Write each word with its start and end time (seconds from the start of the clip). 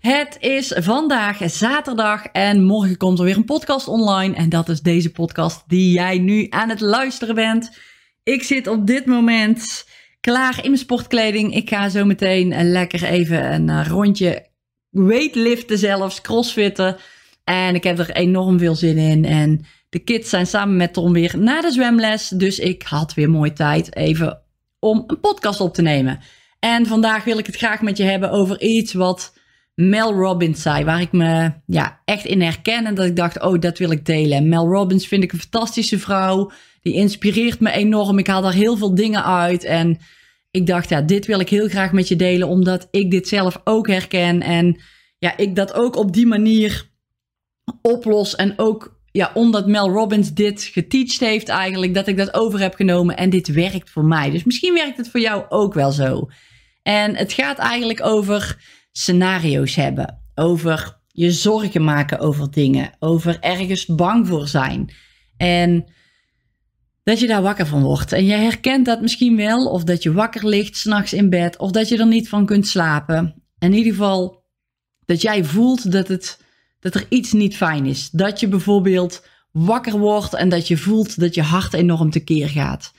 Het 0.00 0.36
is 0.40 0.72
vandaag 0.76 1.38
zaterdag 1.44 2.24
en 2.26 2.62
morgen 2.62 2.96
komt 2.96 3.18
er 3.18 3.24
weer 3.24 3.36
een 3.36 3.44
podcast 3.44 3.88
online. 3.88 4.34
En 4.34 4.48
dat 4.48 4.68
is 4.68 4.80
deze 4.80 5.10
podcast 5.10 5.64
die 5.66 5.92
jij 5.92 6.18
nu 6.18 6.46
aan 6.50 6.68
het 6.68 6.80
luisteren 6.80 7.34
bent. 7.34 7.78
Ik 8.22 8.42
zit 8.42 8.66
op 8.66 8.86
dit 8.86 9.06
moment 9.06 9.88
klaar 10.20 10.56
in 10.56 10.70
mijn 10.70 10.78
sportkleding. 10.78 11.54
Ik 11.54 11.68
ga 11.68 11.88
zo 11.88 12.04
meteen 12.04 12.70
lekker 12.70 13.04
even 13.04 13.52
een 13.52 13.68
eh, 13.68 13.86
rondje 13.86 14.46
weightliften 14.90 15.78
zelfs, 15.78 16.20
crossfitten. 16.20 16.96
En 17.44 17.74
ik 17.74 17.84
heb 17.84 17.98
er 17.98 18.10
enorm 18.10 18.58
veel 18.58 18.74
zin 18.74 18.98
in. 18.98 19.24
En 19.24 19.66
de 19.88 19.98
kids 19.98 20.30
zijn 20.30 20.46
samen 20.46 20.76
met 20.76 20.92
Tom 20.92 21.12
weer 21.12 21.38
naar 21.38 21.62
de 21.62 21.72
zwemles. 21.72 22.28
Dus 22.28 22.58
ik 22.58 22.82
had 22.82 23.14
weer 23.14 23.30
mooi 23.30 23.52
tijd 23.52 23.96
even 23.96 24.42
om 24.78 25.04
een 25.06 25.20
podcast 25.20 25.60
op 25.60 25.74
te 25.74 25.82
nemen. 25.82 26.20
En 26.58 26.86
vandaag 26.86 27.24
wil 27.24 27.38
ik 27.38 27.46
het 27.46 27.56
graag 27.56 27.80
met 27.80 27.96
je 27.96 28.04
hebben 28.04 28.30
over 28.30 28.60
iets 28.60 28.92
wat 28.92 29.32
Mel 29.80 30.12
Robbins 30.12 30.62
zei, 30.62 30.84
waar 30.84 31.00
ik 31.00 31.12
me 31.12 31.52
ja, 31.66 32.00
echt 32.04 32.24
in 32.24 32.40
herken 32.40 32.86
en 32.86 32.94
dat 32.94 33.06
ik 33.06 33.16
dacht, 33.16 33.42
oh, 33.42 33.60
dat 33.60 33.78
wil 33.78 33.90
ik 33.90 34.06
delen. 34.06 34.48
Mel 34.48 34.66
Robbins 34.66 35.06
vind 35.06 35.22
ik 35.22 35.32
een 35.32 35.38
fantastische 35.38 35.98
vrouw, 35.98 36.50
die 36.80 36.94
inspireert 36.94 37.60
me 37.60 37.70
enorm. 37.70 38.18
Ik 38.18 38.26
haal 38.26 38.42
daar 38.42 38.52
heel 38.52 38.76
veel 38.76 38.94
dingen 38.94 39.24
uit 39.24 39.64
en 39.64 39.98
ik 40.50 40.66
dacht, 40.66 40.88
ja, 40.88 41.00
dit 41.00 41.26
wil 41.26 41.40
ik 41.40 41.48
heel 41.48 41.68
graag 41.68 41.92
met 41.92 42.08
je 42.08 42.16
delen, 42.16 42.48
omdat 42.48 42.88
ik 42.90 43.10
dit 43.10 43.28
zelf 43.28 43.60
ook 43.64 43.86
herken 43.86 44.42
en 44.42 44.80
ja, 45.18 45.36
ik 45.36 45.56
dat 45.56 45.74
ook 45.74 45.96
op 45.96 46.12
die 46.12 46.26
manier 46.26 46.90
oplos 47.82 48.36
en 48.36 48.52
ook 48.56 49.00
ja, 49.12 49.30
omdat 49.34 49.66
Mel 49.66 49.90
Robbins 49.90 50.34
dit 50.34 50.62
geteacht 50.62 51.20
heeft 51.20 51.48
eigenlijk, 51.48 51.94
dat 51.94 52.06
ik 52.06 52.16
dat 52.16 52.34
over 52.34 52.60
heb 52.60 52.74
genomen 52.74 53.16
en 53.16 53.30
dit 53.30 53.48
werkt 53.48 53.90
voor 53.90 54.04
mij. 54.04 54.30
Dus 54.30 54.44
misschien 54.44 54.74
werkt 54.74 54.96
het 54.96 55.10
voor 55.10 55.20
jou 55.20 55.44
ook 55.48 55.74
wel 55.74 55.92
zo. 55.92 56.28
En 56.82 57.16
het 57.16 57.32
gaat 57.32 57.58
eigenlijk 57.58 58.04
over 58.04 58.56
scenario's 58.98 59.74
hebben, 59.74 60.22
over 60.34 60.98
je 61.06 61.32
zorgen 61.32 61.84
maken 61.84 62.18
over 62.18 62.50
dingen, 62.50 62.90
over 62.98 63.36
ergens 63.40 63.86
bang 63.86 64.26
voor 64.26 64.48
zijn. 64.48 64.92
En 65.36 65.84
dat 67.02 67.20
je 67.20 67.26
daar 67.26 67.42
wakker 67.42 67.66
van 67.66 67.82
wordt. 67.82 68.12
En 68.12 68.24
je 68.24 68.34
herkent 68.34 68.86
dat 68.86 69.00
misschien 69.00 69.36
wel, 69.36 69.66
of 69.66 69.84
dat 69.84 70.02
je 70.02 70.12
wakker 70.12 70.48
ligt 70.48 70.76
s'nachts 70.76 71.12
in 71.12 71.30
bed, 71.30 71.56
of 71.56 71.70
dat 71.70 71.88
je 71.88 71.98
er 71.98 72.06
niet 72.06 72.28
van 72.28 72.46
kunt 72.46 72.66
slapen. 72.66 73.42
In 73.58 73.72
ieder 73.72 73.92
geval 73.92 74.42
dat 75.04 75.22
jij 75.22 75.44
voelt 75.44 75.92
dat, 75.92 76.08
het, 76.08 76.40
dat 76.80 76.94
er 76.94 77.06
iets 77.08 77.32
niet 77.32 77.56
fijn 77.56 77.86
is. 77.86 78.10
Dat 78.10 78.40
je 78.40 78.48
bijvoorbeeld 78.48 79.26
wakker 79.52 79.98
wordt 79.98 80.34
en 80.34 80.48
dat 80.48 80.68
je 80.68 80.76
voelt 80.76 81.20
dat 81.20 81.34
je 81.34 81.42
hart 81.42 81.74
enorm 81.74 82.10
tekeer 82.10 82.48
gaat. 82.48 82.92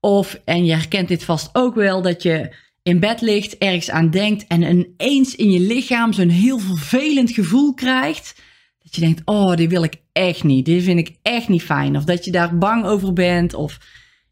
Of, 0.00 0.40
en 0.44 0.64
je 0.64 0.72
herkent 0.72 1.08
dit 1.08 1.24
vast 1.24 1.50
ook 1.52 1.74
wel, 1.74 2.02
dat 2.02 2.22
je 2.22 2.54
in 2.86 3.00
bed 3.00 3.20
ligt, 3.20 3.58
ergens 3.58 3.90
aan 3.90 4.10
denkt 4.10 4.46
en 4.46 4.62
ineens 4.62 5.34
in 5.34 5.50
je 5.50 5.60
lichaam 5.60 6.12
zo'n 6.12 6.28
heel 6.28 6.58
vervelend 6.58 7.30
gevoel 7.30 7.74
krijgt. 7.74 8.42
Dat 8.82 8.94
je 8.94 9.00
denkt, 9.00 9.22
oh, 9.24 9.54
dit 9.54 9.70
wil 9.70 9.82
ik 9.82 9.94
echt 10.12 10.44
niet. 10.44 10.64
Dit 10.64 10.82
vind 10.82 10.98
ik 10.98 11.16
echt 11.22 11.48
niet 11.48 11.62
fijn. 11.62 11.96
Of 11.96 12.04
dat 12.04 12.24
je 12.24 12.30
daar 12.30 12.58
bang 12.58 12.84
over 12.84 13.12
bent. 13.12 13.54
Of 13.54 13.78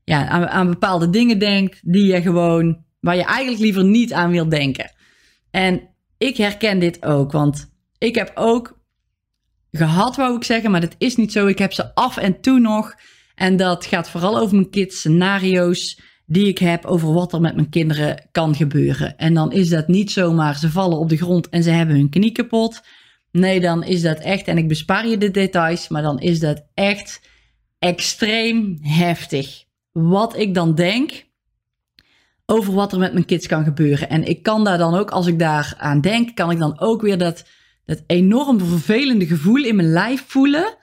ja, 0.04 0.28
aan, 0.28 0.48
aan 0.48 0.70
bepaalde 0.70 1.10
dingen 1.10 1.38
denkt 1.38 1.80
die 1.82 2.06
je 2.06 2.22
gewoon, 2.22 2.84
waar 3.00 3.16
je 3.16 3.24
eigenlijk 3.24 3.62
liever 3.62 3.84
niet 3.84 4.12
aan 4.12 4.30
wil 4.30 4.48
denken. 4.48 4.90
En 5.50 5.88
ik 6.18 6.36
herken 6.36 6.78
dit 6.78 7.04
ook, 7.04 7.32
want 7.32 7.70
ik 7.98 8.14
heb 8.14 8.32
ook 8.34 8.78
gehad, 9.70 10.16
wou 10.16 10.36
ik 10.36 10.44
zeggen, 10.44 10.70
maar 10.70 10.80
dat 10.80 10.94
is 10.98 11.16
niet 11.16 11.32
zo. 11.32 11.46
Ik 11.46 11.58
heb 11.58 11.72
ze 11.72 11.94
af 11.94 12.16
en 12.16 12.40
toe 12.40 12.60
nog. 12.60 12.94
En 13.34 13.56
dat 13.56 13.86
gaat 13.86 14.10
vooral 14.10 14.38
over 14.38 14.56
mijn 14.56 14.70
kids 14.70 14.98
scenario's 14.98 16.00
die 16.26 16.48
ik 16.48 16.58
heb 16.58 16.84
over 16.84 17.12
wat 17.12 17.32
er 17.32 17.40
met 17.40 17.54
mijn 17.54 17.68
kinderen 17.68 18.28
kan 18.32 18.54
gebeuren. 18.54 19.18
En 19.18 19.34
dan 19.34 19.52
is 19.52 19.68
dat 19.68 19.88
niet 19.88 20.10
zomaar 20.10 20.58
ze 20.58 20.70
vallen 20.70 20.98
op 20.98 21.08
de 21.08 21.16
grond 21.16 21.48
en 21.48 21.62
ze 21.62 21.70
hebben 21.70 21.96
hun 21.96 22.10
knie 22.10 22.32
kapot. 22.32 22.82
Nee, 23.30 23.60
dan 23.60 23.84
is 23.84 24.02
dat 24.02 24.18
echt, 24.18 24.48
en 24.48 24.58
ik 24.58 24.68
bespaar 24.68 25.06
je 25.06 25.18
de 25.18 25.30
details, 25.30 25.88
maar 25.88 26.02
dan 26.02 26.20
is 26.20 26.40
dat 26.40 26.64
echt 26.74 27.20
extreem 27.78 28.78
heftig. 28.80 29.64
Wat 29.92 30.38
ik 30.38 30.54
dan 30.54 30.74
denk 30.74 31.26
over 32.46 32.74
wat 32.74 32.92
er 32.92 32.98
met 32.98 33.12
mijn 33.12 33.24
kids 33.24 33.46
kan 33.46 33.64
gebeuren. 33.64 34.08
En 34.08 34.24
ik 34.24 34.42
kan 34.42 34.64
daar 34.64 34.78
dan 34.78 34.94
ook, 34.94 35.10
als 35.10 35.26
ik 35.26 35.38
daar 35.38 35.74
aan 35.78 36.00
denk, 36.00 36.34
kan 36.34 36.50
ik 36.50 36.58
dan 36.58 36.80
ook 36.80 37.02
weer 37.02 37.18
dat, 37.18 37.44
dat 37.84 38.02
enorm 38.06 38.60
vervelende 38.60 39.26
gevoel 39.26 39.64
in 39.64 39.76
mijn 39.76 39.92
lijf 39.92 40.24
voelen 40.26 40.76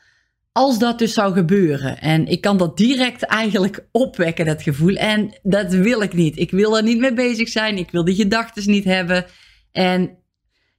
als 0.52 0.80
dat 0.80 1.00
dus 1.00 1.14
zou 1.14 1.34
gebeuren. 1.34 2.00
En 2.00 2.28
ik 2.28 2.42
kan 2.42 2.58
dat 2.58 2.78
direct 2.78 3.24
eigenlijk 3.24 3.86
opwekken, 3.92 4.46
dat 4.46 4.62
gevoel. 4.62 4.96
En 4.96 5.40
dat 5.44 5.74
wil 5.74 6.02
ik 6.02 6.14
niet. 6.14 6.38
Ik 6.38 6.52
wil 6.52 6.78
er 6.78 6.84
niet 6.84 7.00
mee 7.00 7.14
bezig 7.14 7.50
zijn. 7.50 7.78
Ik 7.78 7.92
wil 7.92 8.04
die 8.04 8.16
gedachten 8.16 8.72
niet 8.72 8.84
hebben. 8.84 9.26
En 9.72 10.18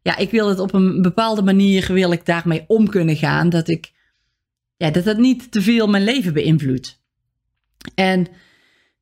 ja, 0.02 0.16
ik 0.16 0.30
wil 0.30 0.48
het 0.48 0.58
op 0.58 0.74
een 0.74 1.02
bepaalde 1.02 1.42
manier, 1.42 1.92
wil 1.92 2.12
ik 2.12 2.26
daarmee 2.26 2.64
om 2.66 2.88
kunnen 2.88 3.16
gaan. 3.16 3.48
Dat 3.48 3.68
ik, 3.68 3.92
ja, 4.76 4.90
dat 4.90 5.04
het 5.04 5.18
niet 5.18 5.52
te 5.52 5.62
veel 5.62 5.86
mijn 5.86 6.04
leven 6.04 6.32
beïnvloedt. 6.32 7.00
En 7.94 8.26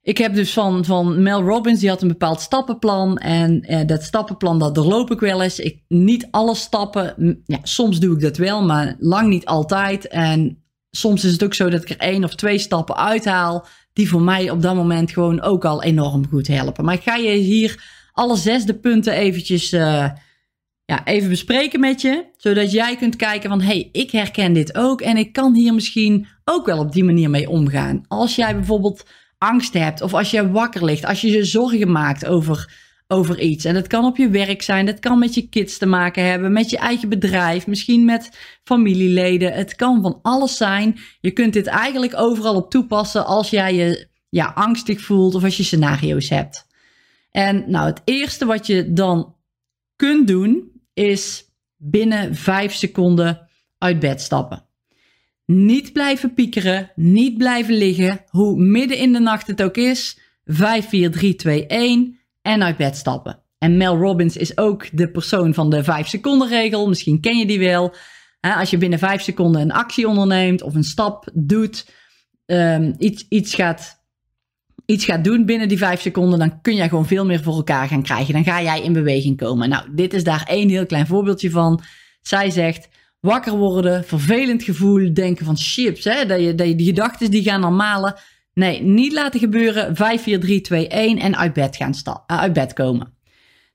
ik 0.03 0.19
heb 0.19 0.35
dus 0.35 0.53
van, 0.53 0.85
van 0.85 1.23
Mel 1.23 1.43
Robbins, 1.43 1.81
die 1.81 1.89
had 1.89 2.03
een 2.03 2.09
bepaald 2.09 2.41
stappenplan. 2.41 3.19
En 3.19 3.61
eh, 3.61 3.87
dat 3.87 4.03
stappenplan, 4.03 4.59
dat 4.59 4.75
doorloop 4.75 5.11
ik 5.11 5.21
wel 5.21 5.43
eens. 5.43 5.59
Ik, 5.59 5.83
niet 5.89 6.29
alle 6.31 6.55
stappen, 6.55 7.43
ja, 7.47 7.59
soms 7.63 8.01
doe 8.01 8.15
ik 8.15 8.21
dat 8.21 8.37
wel, 8.37 8.65
maar 8.65 8.97
lang 8.99 9.29
niet 9.29 9.45
altijd. 9.45 10.09
En 10.09 10.63
soms 10.91 11.25
is 11.25 11.33
het 11.33 11.45
ook 11.45 11.55
zo 11.55 11.69
dat 11.69 11.83
ik 11.83 11.91
er 11.91 11.97
één 11.97 12.25
of 12.25 12.35
twee 12.35 12.59
stappen 12.59 12.97
uithaal. 12.97 13.67
Die 13.93 14.09
voor 14.09 14.23
mij 14.23 14.51
op 14.51 14.63
dat 14.63 14.75
moment 14.75 15.11
gewoon 15.11 15.41
ook 15.41 15.65
al 15.65 15.83
enorm 15.83 16.29
goed 16.29 16.47
helpen. 16.47 16.85
Maar 16.85 16.95
ik 16.95 17.03
ga 17.03 17.17
je 17.17 17.31
hier 17.31 17.85
alle 18.13 18.37
zesde 18.37 18.75
punten 18.75 19.13
eventjes 19.13 19.73
uh, 19.73 20.11
ja, 20.85 21.05
even 21.05 21.29
bespreken 21.29 21.81
met 21.81 22.01
je. 22.01 22.25
Zodat 22.37 22.73
jij 22.73 22.97
kunt 22.97 23.17
kijken 23.17 23.51
van, 23.51 23.61
hey, 23.61 23.89
ik 23.93 24.11
herken 24.11 24.53
dit 24.53 24.77
ook. 24.77 25.01
En 25.01 25.17
ik 25.17 25.33
kan 25.33 25.55
hier 25.55 25.75
misschien 25.75 26.27
ook 26.45 26.67
wel 26.67 26.79
op 26.79 26.93
die 26.93 27.05
manier 27.05 27.31
mee 27.31 27.51
omgaan. 27.51 28.05
Als 28.09 28.37
jij 28.37 28.55
bijvoorbeeld 28.55 29.05
angst 29.43 29.75
hebt 29.75 30.01
of 30.01 30.15
als 30.15 30.31
je 30.31 30.51
wakker 30.51 30.85
ligt. 30.85 31.05
Als 31.05 31.21
je 31.21 31.31
je 31.31 31.45
zorgen 31.45 31.93
maakt 31.93 32.27
over 32.27 32.89
over 33.13 33.41
iets. 33.41 33.65
En 33.65 33.75
dat 33.75 33.87
kan 33.87 34.05
op 34.05 34.17
je 34.17 34.29
werk 34.29 34.63
zijn, 34.63 34.87
dat 34.87 34.99
kan 34.99 35.19
met 35.19 35.35
je 35.35 35.49
kids 35.49 35.79
te 35.79 35.87
maken 35.87 36.25
hebben, 36.25 36.53
met 36.53 36.71
je 36.71 36.79
eigen 36.79 37.09
bedrijf, 37.09 37.67
misschien 37.67 38.05
met 38.05 38.39
familieleden. 38.65 39.53
Het 39.53 39.77
kan 39.77 40.03
van 40.03 40.19
alles 40.23 40.57
zijn. 40.57 40.99
Je 41.21 41.31
kunt 41.31 41.53
dit 41.53 41.67
eigenlijk 41.67 42.17
overal 42.17 42.55
op 42.55 42.71
toepassen 42.71 43.27
als 43.27 43.51
jij 43.51 43.75
je 43.75 44.09
ja, 44.29 44.53
angstig 44.55 45.01
voelt 45.01 45.35
of 45.35 45.45
als 45.45 45.57
je 45.57 45.63
scenario's 45.63 46.29
hebt. 46.29 46.67
En 47.31 47.65
nou, 47.67 47.87
het 47.87 48.03
eerste 48.05 48.45
wat 48.45 48.67
je 48.67 48.93
dan 48.93 49.35
kunt 49.97 50.29
doen 50.29 50.73
is 50.95 51.45
binnen 51.77 52.35
vijf 52.35 52.75
seconden 52.75 53.49
uit 53.79 53.99
bed 53.99 54.21
stappen. 54.21 54.65
Niet 55.53 55.93
blijven 55.93 56.35
piekeren, 56.35 56.91
niet 56.95 57.39
blijven 57.39 57.75
liggen, 57.75 58.25
hoe 58.27 58.57
midden 58.57 58.97
in 58.97 59.13
de 59.13 59.19
nacht 59.19 59.47
het 59.47 59.63
ook 59.63 59.77
is. 59.77 60.19
5, 60.45 60.89
4, 60.89 61.11
3, 61.11 61.35
2, 61.35 61.67
1 61.67 62.19
en 62.43 62.63
uit 62.63 62.77
bed 62.77 62.97
stappen. 62.97 63.43
En 63.59 63.77
Mel 63.77 63.97
Robbins 63.97 64.37
is 64.37 64.59
ook 64.59 64.87
de 64.93 65.11
persoon 65.11 65.55
van 65.55 65.71
de 65.71 65.85
5 65.85 66.09
seconden 66.09 66.49
regel. 66.49 66.89
Misschien 66.89 67.21
ken 67.21 67.39
je 67.39 67.47
die 67.47 67.59
wel. 67.59 67.95
Als 68.41 68.71
je 68.71 68.79
binnen 68.79 68.99
5 68.99 69.23
seconden 69.23 69.61
een 69.61 69.73
actie 69.73 70.09
onderneemt 70.09 70.63
of 70.63 70.75
een 70.75 70.85
stap 70.85 71.29
doet, 71.35 71.91
um, 72.47 72.95
iets, 72.99 73.27
iets, 73.29 73.55
gaat, 73.55 74.05
iets 74.87 75.05
gaat 75.05 75.25
doen 75.25 75.45
binnen 75.45 75.69
die 75.69 75.79
5 75.79 76.01
seconden, 76.01 76.39
dan 76.39 76.61
kun 76.61 76.75
jij 76.75 76.89
gewoon 76.89 77.07
veel 77.07 77.27
meer 77.27 77.43
voor 77.43 77.55
elkaar 77.55 77.89
gaan 77.89 78.03
krijgen. 78.03 78.35
Dan 78.35 78.45
ga 78.45 78.63
jij 78.63 78.83
in 78.83 78.93
beweging 78.93 79.37
komen. 79.37 79.69
Nou, 79.69 79.95
dit 79.95 80.15
is 80.15 80.25
daar 80.25 80.45
één 80.49 80.69
heel 80.69 80.87
klein 80.87 81.07
voorbeeldje 81.07 81.51
van. 81.51 81.83
Zij 82.23 82.51
zegt, 82.51 82.89
wakker 83.21 83.57
worden, 83.57 84.05
vervelend 84.05 84.63
gevoel, 84.63 85.15
denken 85.15 85.47
van 85.47 85.57
chips, 85.57 86.05
hè, 86.05 86.27
dat, 86.27 86.41
je, 86.41 86.55
dat 86.55 86.67
je 86.67 86.75
die 86.75 86.87
gedachten 86.87 87.31
die 87.31 87.43
gaan 87.43 87.61
dan 87.61 87.77
malen. 87.77 88.15
Nee, 88.55 88.83
niet 88.83 89.13
laten 89.13 89.41
gebeuren. 89.41 89.97
5, 89.97 90.23
4, 90.23 90.41
3, 90.41 90.61
2, 90.61 90.89
1 90.89 91.19
en 91.19 91.37
uit 91.37 91.53
bed 91.53 91.77
gaan 91.77 91.95
uh, 92.07 92.15
uit 92.27 92.53
bed 92.53 92.73
komen. 92.73 93.15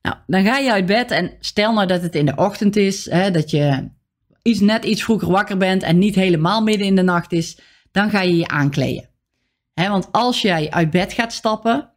Nou, 0.01 0.17
dan 0.27 0.43
ga 0.43 0.57
je 0.57 0.71
uit 0.71 0.85
bed 0.85 1.11
en 1.11 1.31
stel 1.39 1.73
nou 1.73 1.87
dat 1.87 2.01
het 2.01 2.15
in 2.15 2.25
de 2.25 2.35
ochtend 2.35 2.75
is, 2.75 3.09
hè, 3.09 3.31
dat 3.31 3.49
je 3.49 3.89
iets, 4.41 4.59
net 4.59 4.85
iets 4.85 5.03
vroeger 5.03 5.31
wakker 5.31 5.57
bent 5.57 5.83
en 5.83 5.97
niet 5.97 6.15
helemaal 6.15 6.61
midden 6.61 6.87
in 6.87 6.95
de 6.95 7.01
nacht 7.01 7.31
is, 7.31 7.59
dan 7.91 8.09
ga 8.09 8.21
je 8.21 8.35
je 8.35 8.47
aankleden. 8.47 9.09
Hè, 9.73 9.89
want 9.89 10.11
als 10.11 10.41
jij 10.41 10.71
uit 10.71 10.89
bed 10.89 11.13
gaat 11.13 11.33
stappen, 11.33 11.93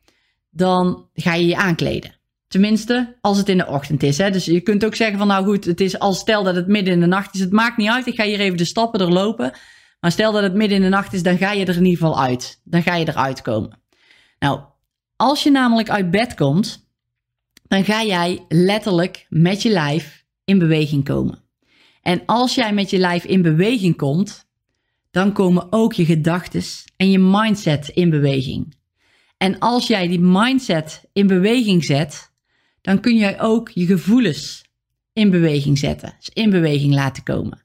dan 0.50 1.08
ga 1.14 1.34
je 1.34 1.46
je 1.46 1.56
aankleden. 1.56 2.17
Tenminste, 2.48 3.16
als 3.20 3.38
het 3.38 3.48
in 3.48 3.58
de 3.58 3.66
ochtend 3.66 4.02
is. 4.02 4.18
Hè? 4.18 4.30
Dus 4.30 4.44
je 4.44 4.60
kunt 4.60 4.84
ook 4.84 4.94
zeggen 4.94 5.18
van 5.18 5.26
nou 5.26 5.44
goed, 5.44 5.64
het 5.64 5.80
is 5.80 5.98
als 5.98 6.18
stel 6.18 6.42
dat 6.42 6.54
het 6.54 6.66
midden 6.66 6.92
in 6.92 7.00
de 7.00 7.06
nacht 7.06 7.34
is. 7.34 7.40
Het 7.40 7.52
maakt 7.52 7.76
niet 7.76 7.88
uit, 7.88 8.06
ik 8.06 8.14
ga 8.14 8.24
hier 8.24 8.40
even 8.40 8.56
de 8.56 8.64
stappen 8.64 8.98
doorlopen. 8.98 9.52
Maar 10.00 10.12
stel 10.12 10.32
dat 10.32 10.42
het 10.42 10.54
midden 10.54 10.76
in 10.76 10.82
de 10.82 10.88
nacht 10.88 11.12
is, 11.12 11.22
dan 11.22 11.38
ga 11.38 11.52
je 11.52 11.64
er 11.64 11.76
in 11.76 11.84
ieder 11.84 11.98
geval 11.98 12.22
uit. 12.22 12.60
Dan 12.64 12.82
ga 12.82 12.94
je 12.94 13.08
eruit 13.08 13.42
komen. 13.42 13.80
Nou, 14.38 14.60
als 15.16 15.42
je 15.42 15.50
namelijk 15.50 15.90
uit 15.90 16.10
bed 16.10 16.34
komt, 16.34 16.88
dan 17.68 17.84
ga 17.84 18.04
jij 18.04 18.44
letterlijk 18.48 19.26
met 19.28 19.62
je 19.62 19.70
lijf 19.70 20.24
in 20.44 20.58
beweging 20.58 21.04
komen. 21.04 21.42
En 22.02 22.22
als 22.26 22.54
jij 22.54 22.72
met 22.72 22.90
je 22.90 22.98
lijf 22.98 23.24
in 23.24 23.42
beweging 23.42 23.96
komt, 23.96 24.46
dan 25.10 25.32
komen 25.32 25.66
ook 25.72 25.92
je 25.92 26.04
gedachten 26.04 26.62
en 26.96 27.10
je 27.10 27.18
mindset 27.18 27.88
in 27.88 28.10
beweging. 28.10 28.76
En 29.36 29.58
als 29.58 29.86
jij 29.86 30.08
die 30.08 30.20
mindset 30.20 31.04
in 31.12 31.26
beweging 31.26 31.84
zet, 31.84 32.27
dan 32.88 33.00
kun 33.00 33.16
jij 33.16 33.40
ook 33.40 33.68
je 33.68 33.86
gevoelens 33.86 34.64
in 35.12 35.30
beweging 35.30 35.78
zetten, 35.78 36.14
dus 36.18 36.30
in 36.32 36.50
beweging 36.50 36.94
laten 36.94 37.22
komen. 37.22 37.62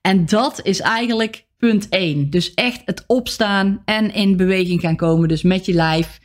En 0.00 0.26
dat 0.26 0.60
is 0.62 0.80
eigenlijk 0.80 1.46
punt 1.56 1.88
1. 1.88 2.30
Dus 2.30 2.54
echt 2.54 2.82
het 2.84 3.04
opstaan 3.06 3.82
en 3.84 4.14
in 4.14 4.36
beweging 4.36 4.80
gaan 4.80 4.96
komen, 4.96 5.28
dus 5.28 5.42
met 5.42 5.66
je 5.66 5.72
lijf 5.72 6.20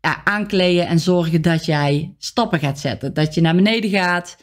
ja, 0.00 0.24
aankleden 0.24 0.86
en 0.86 0.98
zorgen 0.98 1.42
dat 1.42 1.64
jij 1.64 2.14
stappen 2.18 2.58
gaat 2.58 2.78
zetten. 2.80 3.14
Dat 3.14 3.34
je 3.34 3.40
naar 3.40 3.54
beneden 3.54 3.90
gaat 3.90 4.36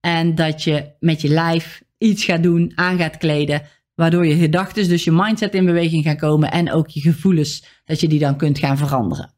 en 0.00 0.34
dat 0.34 0.62
je 0.62 0.94
met 0.98 1.20
je 1.20 1.28
lijf 1.28 1.82
iets 1.98 2.24
gaat 2.24 2.42
doen, 2.42 2.72
aan 2.74 2.98
gaat 2.98 3.16
kleden, 3.16 3.62
waardoor 3.94 4.26
je 4.26 4.36
gedachten, 4.36 4.88
dus 4.88 5.04
je 5.04 5.12
mindset 5.12 5.54
in 5.54 5.64
beweging 5.64 6.04
gaan 6.04 6.16
komen 6.16 6.50
en 6.50 6.72
ook 6.72 6.88
je 6.88 7.00
gevoelens, 7.00 7.64
dat 7.84 8.00
je 8.00 8.08
die 8.08 8.18
dan 8.18 8.36
kunt 8.36 8.58
gaan 8.58 8.78
veranderen. 8.78 9.33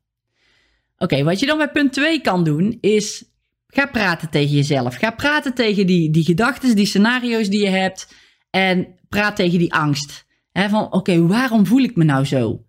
Oké, 0.99 1.25
wat 1.25 1.41
je 1.41 1.47
dan 1.47 1.59
bij 1.59 1.71
punt 1.71 1.93
2 1.93 2.21
kan 2.21 2.45
doen, 2.45 2.79
is 2.81 3.25
ga 3.67 3.87
praten 3.87 4.31
tegen 4.31 4.55
jezelf. 4.55 4.95
Ga 4.95 5.11
praten 5.11 5.55
tegen 5.55 5.87
die, 5.87 6.11
die 6.11 6.25
gedachten, 6.25 6.77
die 6.77 6.87
scenario's 6.87 7.49
die 7.49 7.61
je 7.61 7.69
hebt 7.69 8.15
en 8.51 8.87
praat 9.09 9.37
tegen 9.37 9.59
die 9.59 9.75
angst. 9.75 10.25
Van 10.53 10.93
oké, 10.93 11.27
waarom 11.27 11.67
voel 11.67 11.83
ik 11.83 11.97
me 11.97 12.05
nou 12.05 12.25
zo? 12.25 12.65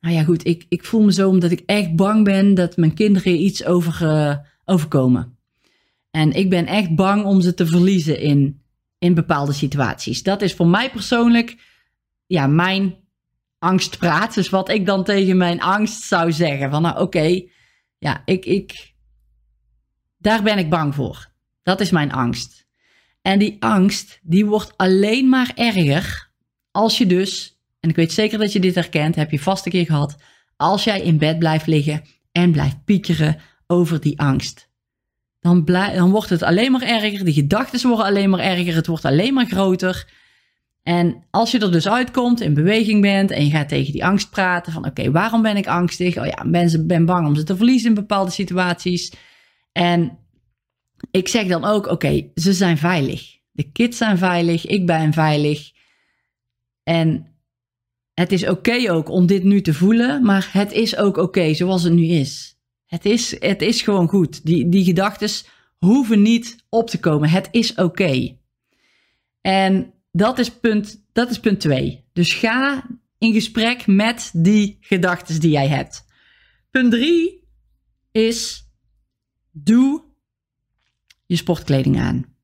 Nou 0.00 0.14
ja, 0.14 0.22
goed, 0.22 0.46
ik, 0.46 0.66
ik 0.68 0.84
voel 0.84 1.02
me 1.02 1.12
zo 1.12 1.28
omdat 1.28 1.50
ik 1.50 1.62
echt 1.66 1.96
bang 1.96 2.24
ben 2.24 2.54
dat 2.54 2.76
mijn 2.76 2.94
kinderen 2.94 3.42
iets 3.42 3.64
over, 3.64 4.02
uh, 4.02 4.36
overkomen. 4.64 5.38
En 6.10 6.32
ik 6.32 6.50
ben 6.50 6.66
echt 6.66 6.94
bang 6.94 7.24
om 7.24 7.40
ze 7.40 7.54
te 7.54 7.66
verliezen 7.66 8.20
in, 8.20 8.62
in 8.98 9.14
bepaalde 9.14 9.52
situaties. 9.52 10.22
Dat 10.22 10.42
is 10.42 10.54
voor 10.54 10.66
mij 10.66 10.90
persoonlijk 10.90 11.56
ja, 12.26 12.46
mijn 12.46 12.94
angstpraat. 13.58 14.34
Dus 14.34 14.48
wat 14.48 14.68
ik 14.68 14.86
dan 14.86 15.04
tegen 15.04 15.36
mijn 15.36 15.60
angst 15.60 16.02
zou 16.02 16.32
zeggen. 16.32 16.70
Van 16.70 16.82
nou 16.82 17.00
oké, 17.00 17.42
ja, 17.98 18.22
ik, 18.24 18.44
ik, 18.44 18.94
daar 20.18 20.42
ben 20.42 20.58
ik 20.58 20.70
bang 20.70 20.94
voor. 20.94 21.30
Dat 21.62 21.80
is 21.80 21.90
mijn 21.90 22.12
angst. 22.12 22.66
En 23.22 23.38
die 23.38 23.56
angst, 23.58 24.20
die 24.22 24.46
wordt 24.46 24.76
alleen 24.76 25.28
maar 25.28 25.52
erger 25.54 26.30
als 26.70 26.98
je 26.98 27.06
dus, 27.06 27.60
en 27.80 27.90
ik 27.90 27.96
weet 27.96 28.12
zeker 28.12 28.38
dat 28.38 28.52
je 28.52 28.60
dit 28.60 28.74
herkent, 28.74 29.14
heb 29.14 29.30
je 29.30 29.40
vast 29.40 29.66
een 29.66 29.72
keer 29.72 29.86
gehad, 29.86 30.16
als 30.56 30.84
jij 30.84 31.00
in 31.00 31.18
bed 31.18 31.38
blijft 31.38 31.66
liggen 31.66 32.04
en 32.32 32.52
blijft 32.52 32.84
piekeren 32.84 33.40
over 33.66 34.00
die 34.00 34.20
angst 34.20 34.68
dan, 35.40 35.64
dan 35.94 36.10
wordt 36.10 36.30
het 36.30 36.42
alleen 36.42 36.72
maar 36.72 36.82
erger. 36.82 37.24
De 37.24 37.32
gedachten 37.32 37.88
worden 37.88 38.06
alleen 38.06 38.30
maar 38.30 38.40
erger. 38.40 38.74
Het 38.74 38.86
wordt 38.86 39.04
alleen 39.04 39.34
maar 39.34 39.46
groter. 39.46 40.06
En 40.88 41.24
als 41.30 41.50
je 41.50 41.58
er 41.58 41.72
dus 41.72 41.88
uitkomt, 41.88 42.40
in 42.40 42.54
beweging 42.54 43.00
bent 43.00 43.30
en 43.30 43.44
je 43.44 43.50
gaat 43.50 43.68
tegen 43.68 43.92
die 43.92 44.04
angst 44.04 44.30
praten 44.30 44.72
van 44.72 44.86
oké, 44.86 45.10
waarom 45.10 45.42
ben 45.42 45.56
ik 45.56 45.66
angstig? 45.66 46.18
Oh 46.18 46.26
ja, 46.26 46.44
ben, 46.46 46.86
ben 46.86 47.04
bang 47.04 47.26
om 47.26 47.34
ze 47.34 47.44
te 47.44 47.56
verliezen 47.56 47.88
in 47.88 47.94
bepaalde 47.94 48.30
situaties. 48.30 49.12
En 49.72 50.18
ik 51.10 51.28
zeg 51.28 51.46
dan 51.46 51.64
ook 51.64 51.86
oké, 51.86 52.30
ze 52.34 52.52
zijn 52.52 52.78
veilig. 52.78 53.38
De 53.50 53.72
kids 53.72 53.96
zijn 53.96 54.18
veilig, 54.18 54.66
ik 54.66 54.86
ben 54.86 55.12
veilig. 55.12 55.70
En 56.82 57.26
het 58.14 58.32
is 58.32 58.48
oké 58.48 58.92
ook 58.92 59.08
om 59.08 59.26
dit 59.26 59.44
nu 59.44 59.60
te 59.60 59.74
voelen, 59.74 60.22
maar 60.22 60.48
het 60.52 60.72
is 60.72 60.96
ook 60.96 61.16
oké 61.16 61.54
zoals 61.54 61.82
het 61.82 61.92
nu 61.92 62.04
is. 62.04 62.58
Het 62.86 63.04
is, 63.04 63.40
het 63.40 63.62
is 63.62 63.82
gewoon 63.82 64.08
goed. 64.08 64.44
Die, 64.46 64.68
die 64.68 64.84
gedachten 64.84 65.30
hoeven 65.78 66.22
niet 66.22 66.64
op 66.68 66.90
te 66.90 67.00
komen. 67.00 67.28
Het 67.28 67.48
is 67.50 67.74
oké. 67.74 68.36
En 69.40 69.92
dat 70.10 70.38
is, 70.38 70.50
punt, 70.50 71.04
dat 71.12 71.30
is 71.30 71.40
punt 71.40 71.60
twee. 71.60 72.04
Dus 72.12 72.32
ga 72.32 72.86
in 73.18 73.32
gesprek 73.32 73.86
met 73.86 74.30
die 74.32 74.78
gedachten 74.80 75.40
die 75.40 75.50
jij 75.50 75.68
hebt. 75.68 76.04
Punt 76.70 76.90
drie 76.90 77.48
is: 78.12 78.68
doe 79.50 80.02
je 81.26 81.36
sportkleding 81.36 81.98
aan. 81.98 82.36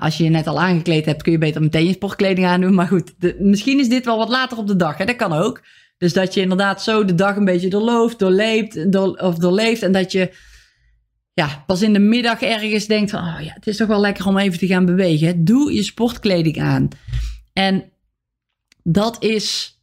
als 0.00 0.16
je 0.16 0.24
je 0.24 0.30
net 0.30 0.46
al 0.46 0.60
aangekleed 0.60 1.04
hebt, 1.04 1.22
kun 1.22 1.32
je 1.32 1.38
beter 1.38 1.60
meteen 1.60 1.86
je 1.86 1.92
sportkleding 1.92 2.46
aandoen. 2.46 2.74
Maar 2.74 2.88
goed, 2.88 3.14
misschien 3.38 3.78
is 3.78 3.88
dit 3.88 4.04
wel 4.04 4.18
wat 4.18 4.28
later 4.28 4.58
op 4.58 4.66
de 4.66 4.76
dag. 4.76 4.96
Hè? 4.96 5.04
Dat 5.04 5.16
kan 5.16 5.32
ook. 5.32 5.62
Dus 5.98 6.12
dat 6.12 6.34
je 6.34 6.40
inderdaad 6.40 6.82
zo 6.82 7.04
de 7.04 7.14
dag 7.14 7.36
een 7.36 7.44
beetje 7.44 7.68
doorlooft, 7.68 8.18
doorleeft, 8.18 8.92
door, 8.92 9.16
of 9.16 9.34
doorleeft. 9.34 9.82
En 9.82 9.92
dat 9.92 10.12
je 10.12 10.32
ja, 11.34 11.64
pas 11.66 11.82
in 11.82 11.92
de 11.92 11.98
middag 11.98 12.40
ergens 12.40 12.86
denkt 12.86 13.10
van, 13.10 13.20
oh 13.20 13.40
ja, 13.40 13.52
het 13.52 13.66
is 13.66 13.76
toch 13.76 13.88
wel 13.88 14.00
lekker 14.00 14.26
om 14.26 14.38
even 14.38 14.58
te 14.58 14.66
gaan 14.66 14.84
bewegen. 14.84 15.44
Doe 15.44 15.72
je 15.72 15.82
sportkleding 15.82 16.60
aan. 16.60 16.88
En 17.52 17.92
dat 18.82 19.22
is 19.22 19.78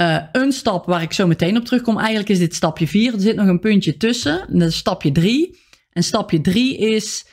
uh, 0.00 0.22
een 0.32 0.52
stap 0.52 0.86
waar 0.86 1.02
ik 1.02 1.12
zo 1.12 1.26
meteen 1.26 1.56
op 1.56 1.64
terugkom. 1.64 1.98
Eigenlijk 1.98 2.28
is 2.28 2.38
dit 2.38 2.54
stapje 2.54 2.86
4. 2.86 3.14
Er 3.14 3.20
zit 3.20 3.36
nog 3.36 3.46
een 3.46 3.60
puntje 3.60 3.96
tussen. 3.96 4.46
Dat 4.48 4.68
is 4.68 4.76
stapje 4.76 5.12
3. 5.12 5.58
En 5.90 6.02
stapje 6.02 6.40
3 6.40 6.76
is 6.76 7.26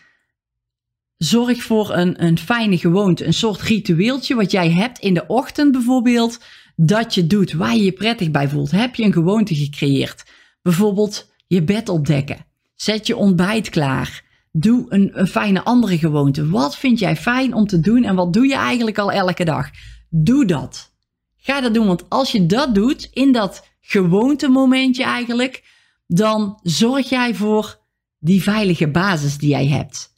zorg 1.17 1.63
voor 1.63 1.93
een, 1.93 2.23
een 2.23 2.37
fijne 2.37 2.77
gewoonte. 2.77 3.25
Een 3.25 3.33
soort 3.33 3.61
ritueeltje 3.61 4.35
wat 4.35 4.51
jij 4.51 4.71
hebt 4.71 4.99
in 4.99 5.13
de 5.13 5.27
ochtend 5.27 5.71
bijvoorbeeld 5.71 6.39
dat 6.75 7.13
je 7.13 7.27
doet, 7.27 7.51
waar 7.51 7.75
je 7.75 7.83
je 7.83 7.91
prettig 7.91 8.31
bij 8.31 8.49
voelt. 8.49 8.71
Heb 8.71 8.95
je 8.95 9.03
een 9.03 9.13
gewoonte 9.13 9.55
gecreëerd? 9.55 10.23
Bijvoorbeeld 10.61 11.31
je 11.47 11.63
bed 11.63 11.89
opdekken. 11.89 12.45
Zet 12.81 13.07
je 13.07 13.15
ontbijt 13.15 13.69
klaar. 13.69 14.23
Doe 14.51 14.85
een, 14.89 15.27
fijne 15.27 15.63
andere 15.63 15.97
gewoonte. 15.97 16.49
Wat 16.49 16.77
vind 16.77 16.99
jij 16.99 17.15
fijn 17.15 17.53
om 17.53 17.67
te 17.67 17.79
doen 17.79 18.03
en 18.03 18.15
wat 18.15 18.33
doe 18.33 18.47
je 18.47 18.55
eigenlijk 18.55 18.97
al 18.97 19.11
elke 19.11 19.45
dag? 19.45 19.69
Doe 20.09 20.45
dat. 20.45 20.91
Ga 21.37 21.61
dat 21.61 21.73
doen, 21.73 21.87
want 21.87 22.09
als 22.09 22.31
je 22.31 22.45
dat 22.45 22.75
doet 22.75 23.09
in 23.13 23.31
dat 23.31 23.67
gewoontemomentje 23.81 25.03
eigenlijk, 25.03 25.63
dan 26.07 26.59
zorg 26.63 27.09
jij 27.09 27.35
voor 27.35 27.79
die 28.19 28.43
veilige 28.43 28.87
basis 28.87 29.37
die 29.37 29.49
jij 29.49 29.67
hebt. 29.67 30.13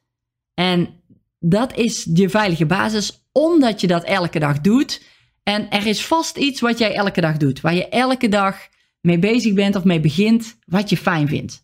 En 0.54 0.89
dat 1.39 1.77
is 1.77 2.07
je 2.13 2.30
veilige 2.30 2.65
basis 2.65 3.27
omdat 3.31 3.82
je 3.82 3.88
dat 3.88 4.03
elke 4.03 4.39
dag 4.39 4.62
doet 4.62 5.01
en 5.43 5.70
er 5.70 5.88
is 5.88 6.05
vast 6.05 6.38
iets 6.38 6.62
wat 6.62 6.77
jij 6.77 6.96
elke 6.96 7.22
dag 7.22 7.38
doet, 7.38 7.62
waar 7.62 7.75
je 7.75 7.89
elke 7.89 8.29
dag 8.29 8.58
mee 9.01 9.20
bezig 9.20 9.53
bent 9.53 9.75
of 9.75 9.84
mee 9.84 10.00
begint, 10.00 10.58
wat 10.65 10.89
je 10.89 10.98
fijn 10.98 11.27
vindt. 11.27 11.62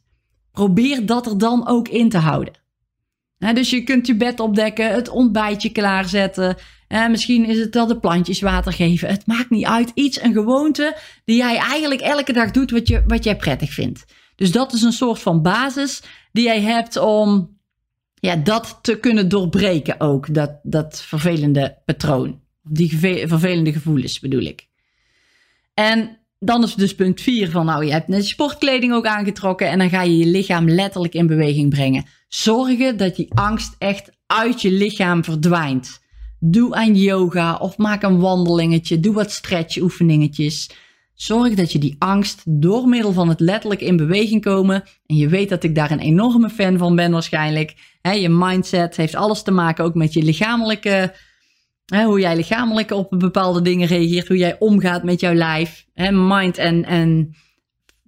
Probeer 0.60 1.06
dat 1.06 1.26
er 1.26 1.38
dan 1.38 1.68
ook 1.68 1.88
in 1.88 2.10
te 2.10 2.18
houden. 2.18 2.54
dus 3.38 3.70
je 3.70 3.84
kunt 3.84 4.08
je 4.08 4.16
bed 4.16 4.40
opdekken, 4.40 4.92
het 4.92 5.10
ontbijtje 5.10 5.70
klaarzetten. 5.70 6.58
misschien 7.10 7.46
is 7.46 7.60
het 7.60 7.74
wel 7.74 7.88
de 7.88 8.00
plantjes 8.00 8.42
water 8.42 8.74
geven. 8.74 9.10
Het 9.10 9.28
maakt 9.28 9.50
niet 9.50 9.66
uit. 9.66 9.92
Iets, 9.94 10.22
een 10.22 10.34
gewoonte 10.34 10.98
die 11.26 11.38
jij 11.38 11.58
eigenlijk 11.58 12.02
elke 12.02 12.34
dag 12.34 12.52
doet 12.52 12.72
wat, 12.72 12.88
je, 12.88 13.04
wat 13.08 13.24
jij 13.24 13.36
prettig 13.36 13.74
vindt. 13.74 14.06
Dus 14.36 14.52
dat 14.52 14.74
is 14.74 14.82
een 14.82 14.92
soort 14.92 15.20
van 15.20 15.42
basis 15.42 16.02
die 16.32 16.44
jij 16.44 16.62
hebt 16.62 16.98
om 16.98 17.58
ja, 18.14 18.36
dat 18.36 18.80
te 18.82 19.00
kunnen 19.00 19.30
doorbreken 19.30 20.00
ook. 20.00 20.34
Dat, 20.34 20.60
dat 20.64 21.02
vervelende 21.02 21.82
patroon. 21.86 22.42
Die 22.64 22.98
vervelende 23.28 23.72
gevoelens 23.72 24.20
bedoel 24.20 24.44
ik. 24.44 24.68
En 25.74 26.19
dan 26.40 26.64
is 26.64 26.76
dus 26.76 26.96
punt 26.96 27.22
4 27.22 27.50
van 27.50 27.66
nou, 27.66 27.86
je 27.86 27.92
hebt 27.92 28.08
net 28.08 28.26
sportkleding 28.26 28.94
ook 28.94 29.06
aangetrokken 29.06 29.70
en 29.70 29.78
dan 29.80 29.90
ga 29.90 30.02
je 30.02 30.18
je 30.18 30.26
lichaam 30.26 30.70
letterlijk 30.70 31.14
in 31.14 31.28
beweging 31.28 31.70
brengen. 31.70 32.06
Zorgen 32.28 32.98
dat 32.98 33.16
die 33.16 33.34
angst 33.34 33.76
echt 33.78 34.12
uit 34.26 34.62
je 34.62 34.72
lichaam 34.72 35.24
verdwijnt. 35.24 36.02
Doe 36.40 36.76
aan 36.76 36.96
yoga 36.96 37.56
of 37.56 37.78
maak 37.78 38.04
een 38.04 38.20
wandelingetje, 38.20 39.00
doe 39.00 39.14
wat 39.14 39.32
stretch 39.32 39.78
oefeningetjes. 39.78 40.70
Zorg 41.14 41.54
dat 41.54 41.72
je 41.72 41.80
die 41.80 41.96
angst 42.00 42.42
door 42.46 42.88
middel 42.88 43.14
van 43.14 43.30
het 43.30 43.40
letterlijk 43.40 43.82
in 43.82 43.98
beweging 43.98 44.42
komen. 44.42 44.84
En 45.06 45.16
je 45.16 45.28
weet 45.28 45.50
dat 45.50 45.64
ik 45.64 45.76
daar 45.76 45.92
een 45.92 46.00
enorme 46.00 46.50
fan 46.50 46.78
van 46.78 46.96
ben 46.96 47.12
waarschijnlijk. 47.12 47.76
je 48.02 48.30
mindset 48.30 48.96
heeft 48.96 49.16
alles 49.16 49.42
te 49.42 49.52
maken 49.52 49.84
ook 49.84 49.96
met 49.96 50.14
je 50.14 50.24
lichamelijke 50.24 51.14
hoe 51.90 52.20
jij 52.20 52.36
lichamelijk 52.36 52.92
op 52.92 53.16
bepaalde 53.18 53.62
dingen 53.62 53.88
reageert, 53.88 54.28
hoe 54.28 54.38
jij 54.38 54.56
omgaat 54.60 55.04
met 55.04 55.20
jouw 55.20 55.34
lijf. 55.34 55.86
Hè, 55.94 56.12
mind 56.12 56.58
en, 56.58 56.86
en 56.86 57.36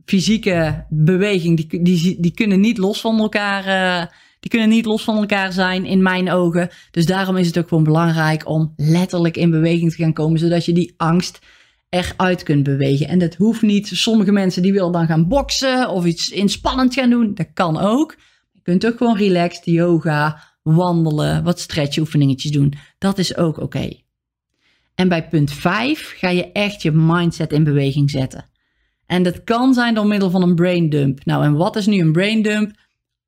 fysieke 0.06 0.86
beweging, 0.90 1.58
die, 1.58 1.82
die, 1.82 2.18
die 2.20 2.34
kunnen 2.34 2.60
niet 2.60 2.78
los 2.78 3.02
van 3.02 3.20
elkaar. 3.20 3.68
Uh, 3.68 4.06
die 4.40 4.52
kunnen 4.52 4.70
niet 4.70 4.86
los 4.86 5.04
van 5.04 5.18
elkaar 5.18 5.54
zijn 5.54 5.86
in 5.86 6.02
mijn 6.02 6.32
ogen. 6.32 6.70
Dus 6.92 7.06
daarom 7.06 7.38
is 7.38 7.48
het 7.48 7.58
ook 7.58 7.68
gewoon 7.68 7.84
belangrijk 7.84 8.48
om 8.48 8.74
letterlijk 8.76 9.38
in 9.38 9.50
beweging 9.50 9.92
te 9.92 10.04
gaan 10.04 10.14
komen, 10.14 10.40
zodat 10.40 10.66
je 10.66 10.74
die 10.74 10.94
angst 10.98 11.40
eruit 11.90 12.44
kunt 12.44 12.64
bewegen. 12.64 13.08
En 13.08 13.20
dat 13.20 13.36
hoeft 13.36 13.62
niet. 13.62 13.88
Sommige 13.88 14.32
mensen 14.32 14.62
die 14.62 14.74
willen 14.74 14.92
dan 14.92 15.06
gaan 15.06 15.28
boksen 15.28 15.90
of 15.90 16.06
iets 16.06 16.30
inspannend 16.30 16.94
gaan 16.94 17.10
doen. 17.10 17.34
Dat 17.34 17.48
kan 17.54 17.78
ook. 17.78 18.16
Je 18.52 18.62
kunt 18.62 18.86
ook 18.86 18.98
gewoon 18.98 19.18
relaxed 19.18 19.66
yoga, 19.66 20.51
wandelen, 20.62 21.44
wat 21.44 21.60
stretchoefeningetjes 21.60 22.52
doen. 22.52 22.74
Dat 22.98 23.18
is 23.18 23.36
ook 23.38 23.58
oké. 23.58 23.90
En 24.96 25.08
bij 25.08 25.28
punt 25.28 25.52
5 25.52 26.14
ga 26.18 26.30
je 26.30 26.52
echt 26.52 26.82
je 26.82 26.92
mindset 26.92 27.52
in 27.52 27.64
beweging 27.64 28.10
zetten. 28.10 28.50
En 29.06 29.24
dat 29.24 29.44
kan 29.44 29.74
zijn 29.74 29.94
door 29.94 30.08
middel 30.08 30.30
van 30.30 30.42
een 30.42 30.56
brain 30.56 30.90
dump. 30.90 31.26
Nou, 31.26 31.44
en 31.44 31.54
wat 31.54 31.76
is 31.76 31.86
nu 31.86 32.00
een 32.00 32.12
brain 32.12 32.42
dump? 32.42 32.72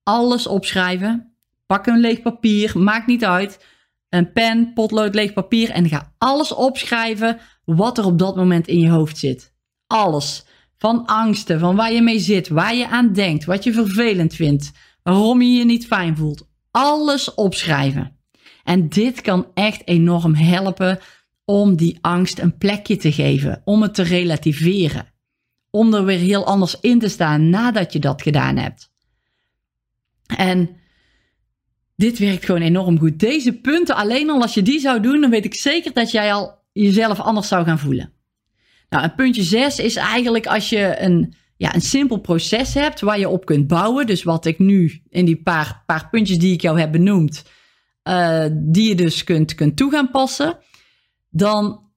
Alles 0.03 0.47
opschrijven. 0.47 1.35
Pak 1.65 1.85
een 1.85 1.99
leeg 1.99 2.21
papier, 2.21 2.79
maakt 2.79 3.07
niet 3.07 3.25
uit. 3.25 3.65
Een 4.09 4.31
pen, 4.31 4.71
potlood, 4.73 5.15
leeg 5.15 5.33
papier 5.33 5.69
en 5.69 5.89
ga 5.89 6.13
alles 6.17 6.53
opschrijven 6.53 7.39
wat 7.65 7.97
er 7.97 8.05
op 8.05 8.19
dat 8.19 8.35
moment 8.35 8.67
in 8.67 8.79
je 8.79 8.89
hoofd 8.89 9.17
zit. 9.17 9.53
Alles. 9.87 10.45
Van 10.77 11.05
angsten, 11.05 11.59
van 11.59 11.75
waar 11.75 11.93
je 11.93 12.01
mee 12.01 12.19
zit, 12.19 12.47
waar 12.47 12.75
je 12.75 12.87
aan 12.87 13.13
denkt, 13.13 13.45
wat 13.45 13.63
je 13.63 13.73
vervelend 13.73 14.33
vindt, 14.33 14.71
waarom 15.03 15.41
je 15.41 15.51
je 15.51 15.65
niet 15.65 15.87
fijn 15.87 16.17
voelt. 16.17 16.47
Alles 16.75 17.33
opschrijven. 17.33 18.17
En 18.63 18.89
dit 18.89 19.21
kan 19.21 19.47
echt 19.53 19.87
enorm 19.87 20.35
helpen 20.35 20.99
om 21.45 21.75
die 21.75 21.97
angst 22.01 22.39
een 22.39 22.57
plekje 22.57 22.97
te 22.97 23.11
geven, 23.11 23.61
om 23.65 23.81
het 23.81 23.93
te 23.93 24.03
relativeren. 24.03 25.07
Om 25.69 25.93
er 25.93 26.05
weer 26.05 26.19
heel 26.19 26.45
anders 26.45 26.79
in 26.79 26.99
te 26.99 27.09
staan 27.09 27.49
nadat 27.49 27.93
je 27.93 27.99
dat 27.99 28.21
gedaan 28.21 28.57
hebt. 28.57 28.91
En 30.37 30.69
dit 31.95 32.19
werkt 32.19 32.45
gewoon 32.45 32.61
enorm 32.61 32.99
goed. 32.99 33.19
Deze 33.19 33.53
punten, 33.53 33.95
alleen 33.95 34.29
al 34.29 34.41
als 34.41 34.53
je 34.53 34.61
die 34.61 34.79
zou 34.79 34.99
doen, 34.99 35.21
dan 35.21 35.29
weet 35.29 35.45
ik 35.45 35.55
zeker 35.55 35.93
dat 35.93 36.11
jij 36.11 36.33
al 36.33 36.61
jezelf 36.71 37.19
anders 37.19 37.47
zou 37.47 37.65
gaan 37.65 37.79
voelen. 37.79 38.13
Nou, 38.89 39.03
en 39.03 39.15
puntje 39.15 39.43
6 39.43 39.79
is 39.79 39.95
eigenlijk 39.95 40.47
als 40.47 40.69
je 40.69 40.95
een, 40.99 41.33
ja, 41.63 41.75
een 41.75 41.81
simpel 41.81 42.17
proces 42.17 42.73
hebt 42.73 43.01
waar 43.01 43.19
je 43.19 43.29
op 43.29 43.45
kunt 43.45 43.67
bouwen. 43.67 44.07
Dus 44.07 44.23
wat 44.23 44.45
ik 44.45 44.59
nu 44.59 45.01
in 45.09 45.25
die 45.25 45.41
paar, 45.41 45.83
paar 45.85 46.09
puntjes 46.09 46.39
die 46.39 46.53
ik 46.53 46.61
jou 46.61 46.79
heb 46.79 46.91
benoemd, 46.91 47.43
uh, 48.03 48.45
die 48.51 48.87
je 48.87 48.95
dus 48.95 49.23
kunt, 49.23 49.55
kunt 49.55 49.77
toe 49.77 49.91
gaan 49.91 50.11
passen. 50.11 50.57
Dan 51.29 51.91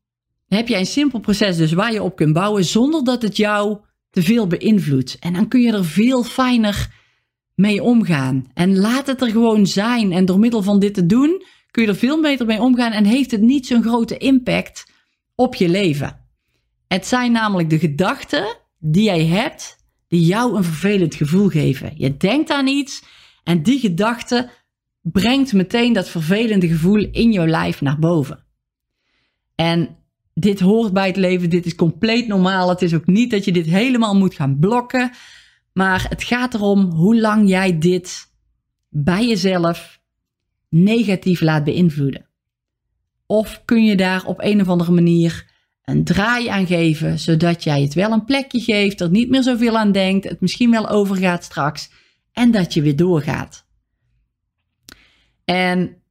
heb 0.49 0.69
je 0.69 0.77
een 0.77 0.87
simpel 0.87 1.21
proces 1.21 1.57
dus 1.57 1.73
waar 1.73 1.93
je 1.93 2.03
op 2.03 2.17
kunt 2.17 2.33
bouwen 2.33 2.65
zonder 2.65 3.05
dat 3.05 3.23
het 3.23 3.37
jou 3.37 3.79
te 4.11 4.23
veel 4.23 4.47
beïnvloedt. 4.47 5.17
En 5.21 5.33
dan 5.33 5.49
kun 5.49 5.61
je 5.61 5.73
er 5.73 5.85
veel 5.85 6.23
fijner 6.23 6.95
mee 7.55 7.83
omgaan. 7.83 8.51
En 8.55 8.77
laat 8.77 9.07
het 9.07 9.21
er 9.21 9.31
gewoon 9.31 9.67
zijn. 9.67 10.13
En 10.13 10.25
door 10.25 10.39
middel 10.39 10.63
van 10.63 10.79
dit 10.79 10.95
te 10.95 11.07
doen 11.07 11.43
kun 11.71 11.83
je 11.83 11.89
er 11.89 11.97
veel 11.97 12.23
beter 12.23 12.47
mee 12.47 12.61
omgaan 12.61 12.93
en 12.93 13.05
heeft 13.05 13.31
het 13.31 13.41
niet 13.41 13.67
zo'n 13.67 13.83
grote 13.83 14.17
impact 14.17 14.93
op 15.35 15.55
je 15.55 15.69
leven. 15.69 16.25
Het 16.89 17.07
zijn 17.07 17.33
namelijk 17.33 17.71
de 17.71 17.79
gedachten 17.79 18.65
die 18.79 19.05
jij 19.05 19.27
hebt, 19.27 19.77
die 20.09 20.25
jou 20.25 20.57
een 20.57 20.65
vervelend 20.65 21.15
gevoel 21.15 21.49
geven. 21.49 21.93
Je 21.97 22.17
denkt 22.17 22.51
aan 22.51 22.67
iets 22.67 23.05
en 23.45 23.63
die 23.63 23.79
gedachte 23.79 24.51
brengt 25.01 25.53
meteen 25.53 25.93
dat 25.93 26.09
vervelende 26.09 26.69
gevoel 26.69 27.09
in 27.11 27.33
jouw 27.33 27.47
lijf 27.47 27.81
naar 27.81 27.99
boven. 27.99 28.45
En 29.55 29.97
dit 30.35 30.61
hoort 30.61 30.93
bij 30.93 31.07
het 31.07 31.17
leven, 31.17 31.51
dit 31.51 31.67
is 31.67 31.75
compleet 31.75 32.27
normaal. 32.27 32.69
Het 32.69 32.83
is 32.83 32.95
ook 32.95 33.07
niet 33.07 33.31
dat 33.31 33.45
je 33.45 33.53
dit 33.53 33.67
helemaal 33.67 34.17
moet 34.17 34.35
gaan 34.35 34.59
blokken. 34.59 35.11
Maar 35.73 36.07
het 36.09 36.23
gaat 36.23 36.55
erom 36.55 36.91
hoe 36.91 37.21
lang 37.21 37.49
jij 37.49 37.79
dit 37.79 38.35
bij 38.89 39.27
jezelf 39.27 40.01
negatief 40.69 41.41
laat 41.41 41.65
beïnvloeden. 41.65 42.27
Of 43.27 43.63
kun 43.65 43.85
je 43.85 43.97
daar 43.97 44.25
op 44.25 44.41
een 44.41 44.61
of 44.61 44.69
andere 44.69 44.93
manier 44.93 45.51
een 45.87 46.05
draai 46.05 46.49
aan 46.49 46.67
geven, 46.67 47.19
zodat 47.19 47.65
jij 47.65 47.83
het 47.83 47.95
wel 47.95 48.13
een 48.13 48.25
plekje 48.25 48.61
geeft, 48.61 49.01
er 49.01 49.11
niet 49.11 49.29
meer 49.29 49.43
zoveel 49.43 49.79
aan 49.79 49.93
denkt, 49.93 50.29
het 50.29 50.41
misschien 50.41 50.71
wel 50.71 50.89
overgaat 50.89 51.45
straks 51.45 51.91
en 52.33 52.51
dat 52.51 52.75
je 52.75 52.83
weer 52.83 52.97
doorgaat. 52.97 53.67
En 55.45 56.03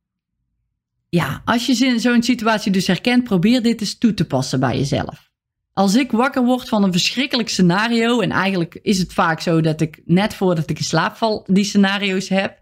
ja, 1.10 1.42
als 1.46 1.66
je 1.66 2.00
zo'n 2.00 2.24
situatie 2.24 2.72
dus 2.72 2.88
herkent, 2.88 3.24
probeer 3.24 3.62
dit 3.62 3.82
eens 3.82 3.98
toe 3.98 4.14
te 4.14 4.26
passen 4.26 4.60
bij 4.60 4.78
jezelf. 4.78 5.32
Als 5.74 5.96
ik 5.96 6.12
wakker 6.12 6.44
word 6.44 6.70
van 6.70 6.84
een 6.84 6.92
verschrikkelijk 6.92 7.50
scenario, 7.50 8.20
en 8.20 8.32
eigenlijk 8.32 8.80
is 8.82 9.00
het 9.00 9.14
vaak 9.14 9.42
zo 9.42 9.62
dat 9.62 9.82
ik 9.82 10.02
net 10.06 10.34
voordat 10.34 10.70
ik 10.70 10.78
in 10.78 10.84
slaap 10.84 11.16
val 11.16 11.44
die 11.48 11.64
scenario's 11.64 12.30
heb, 12.30 12.60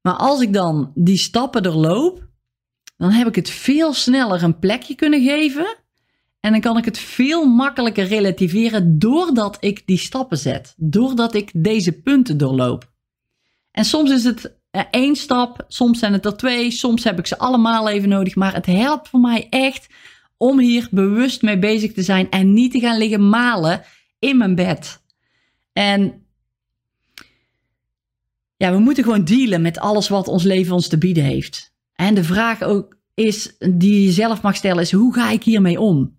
maar 0.00 0.14
als 0.14 0.40
ik 0.40 0.52
dan 0.52 0.92
die 0.94 1.18
stappen 1.18 1.62
doorloop, 1.62 2.28
dan 2.96 3.10
heb 3.10 3.26
ik 3.26 3.34
het 3.34 3.50
veel 3.50 3.92
sneller 3.92 4.42
een 4.42 4.58
plekje 4.58 4.94
kunnen 4.94 5.22
geven. 5.22 5.78
En 6.40 6.52
dan 6.52 6.60
kan 6.60 6.76
ik 6.76 6.84
het 6.84 6.98
veel 6.98 7.44
makkelijker 7.46 8.04
relativeren 8.04 8.98
doordat 8.98 9.56
ik 9.60 9.82
die 9.86 9.98
stappen 9.98 10.38
zet. 10.38 10.74
Doordat 10.76 11.34
ik 11.34 11.50
deze 11.54 11.92
punten 11.92 12.38
doorloop. 12.38 12.92
En 13.70 13.84
soms 13.84 14.10
is 14.10 14.24
het 14.24 14.58
één 14.90 15.16
stap, 15.16 15.64
soms 15.68 15.98
zijn 15.98 16.12
het 16.12 16.24
er 16.24 16.36
twee, 16.36 16.70
soms 16.70 17.04
heb 17.04 17.18
ik 17.18 17.26
ze 17.26 17.38
allemaal 17.38 17.88
even 17.88 18.08
nodig. 18.08 18.34
Maar 18.34 18.54
het 18.54 18.66
helpt 18.66 19.08
voor 19.08 19.20
mij 19.20 19.46
echt 19.50 19.86
om 20.36 20.58
hier 20.58 20.88
bewust 20.90 21.42
mee 21.42 21.58
bezig 21.58 21.92
te 21.92 22.02
zijn 22.02 22.30
en 22.30 22.52
niet 22.52 22.72
te 22.72 22.80
gaan 22.80 22.98
liggen 22.98 23.28
malen 23.28 23.82
in 24.18 24.36
mijn 24.36 24.54
bed. 24.54 25.02
En 25.72 26.26
ja, 28.56 28.72
we 28.72 28.78
moeten 28.78 29.04
gewoon 29.04 29.24
dealen 29.24 29.62
met 29.62 29.78
alles 29.78 30.08
wat 30.08 30.28
ons 30.28 30.42
leven 30.42 30.74
ons 30.74 30.88
te 30.88 30.98
bieden 30.98 31.24
heeft. 31.24 31.74
En 31.94 32.14
de 32.14 32.24
vraag 32.24 32.62
ook 32.62 32.96
is, 33.14 33.56
die 33.58 34.04
je 34.04 34.10
zelf 34.10 34.42
mag 34.42 34.56
stellen, 34.56 34.82
is 34.82 34.92
hoe 34.92 35.14
ga 35.14 35.30
ik 35.30 35.42
hiermee 35.42 35.80
om? 35.80 36.18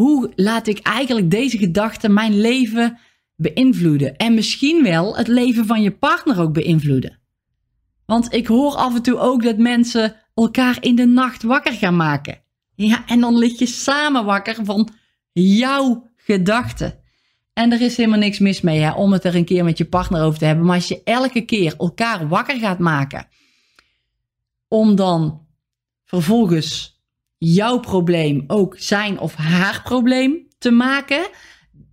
Hoe 0.00 0.32
laat 0.36 0.66
ik 0.66 0.78
eigenlijk 0.78 1.30
deze 1.30 1.58
gedachten 1.58 2.12
mijn 2.12 2.40
leven 2.40 2.98
beïnvloeden? 3.36 4.16
En 4.16 4.34
misschien 4.34 4.82
wel 4.82 5.16
het 5.16 5.28
leven 5.28 5.66
van 5.66 5.82
je 5.82 5.90
partner 5.90 6.40
ook 6.40 6.52
beïnvloeden. 6.52 7.18
Want 8.06 8.34
ik 8.34 8.46
hoor 8.46 8.74
af 8.74 8.94
en 8.94 9.02
toe 9.02 9.18
ook 9.18 9.42
dat 9.42 9.58
mensen 9.58 10.16
elkaar 10.34 10.76
in 10.80 10.94
de 10.96 11.06
nacht 11.06 11.42
wakker 11.42 11.72
gaan 11.72 11.96
maken. 11.96 12.42
Ja, 12.74 13.06
en 13.06 13.20
dan 13.20 13.38
lig 13.38 13.58
je 13.58 13.66
samen 13.66 14.24
wakker 14.24 14.64
van 14.64 14.88
jouw 15.32 16.10
gedachten. 16.16 16.98
En 17.52 17.72
er 17.72 17.80
is 17.80 17.96
helemaal 17.96 18.18
niks 18.18 18.38
mis 18.38 18.60
mee 18.60 18.80
hè, 18.80 18.92
om 18.92 19.12
het 19.12 19.24
er 19.24 19.34
een 19.34 19.44
keer 19.44 19.64
met 19.64 19.78
je 19.78 19.84
partner 19.84 20.22
over 20.22 20.38
te 20.38 20.44
hebben. 20.44 20.66
Maar 20.66 20.76
als 20.76 20.88
je 20.88 21.02
elke 21.04 21.40
keer 21.40 21.74
elkaar 21.76 22.28
wakker 22.28 22.58
gaat 22.58 22.78
maken, 22.78 23.28
om 24.68 24.94
dan 24.94 25.46
vervolgens 26.04 26.99
jouw 27.40 27.78
probleem 27.78 28.44
ook 28.46 28.78
zijn 28.78 29.18
of 29.18 29.34
haar 29.34 29.82
probleem 29.82 30.46
te 30.58 30.70
maken. 30.70 31.28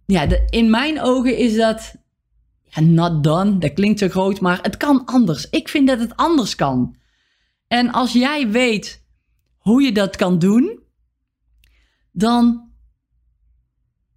Ja, 0.05 0.27
in 0.49 0.69
mijn 0.69 1.01
ogen 1.01 1.37
is 1.37 1.55
dat 1.55 1.95
ja, 2.63 2.81
not 2.81 3.23
done. 3.23 3.57
Dat 3.57 3.73
klinkt 3.73 3.99
zo 3.99 4.07
groot, 4.07 4.39
maar 4.39 4.59
het 4.61 4.77
kan 4.77 5.05
anders. 5.05 5.49
Ik 5.49 5.69
vind 5.69 5.87
dat 5.87 5.99
het 5.99 6.15
anders 6.15 6.55
kan. 6.55 6.95
En 7.67 7.91
als 7.91 8.13
jij 8.13 8.49
weet 8.49 9.03
hoe 9.57 9.81
je 9.81 9.91
dat 9.91 10.15
kan 10.15 10.39
doen, 10.39 10.79
dan 12.11 12.71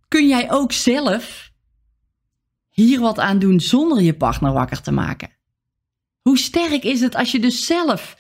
kun 0.09 0.29
jij 0.29 0.51
ook 0.51 0.73
zelf 0.73 1.53
hier 2.69 3.01
wat 3.01 3.19
aan 3.19 3.39
doen 3.39 3.61
zonder 3.61 4.03
je 4.03 4.17
partner 4.17 4.53
wakker 4.53 4.81
te 4.81 4.93
maken. 4.93 5.31
Hoe 6.21 6.39
sterk 6.39 6.85
is 6.85 7.01
het 7.01 7.15
als 7.15 7.33
je 7.33 7.41
dus 7.41 7.67
zelf 7.67 8.17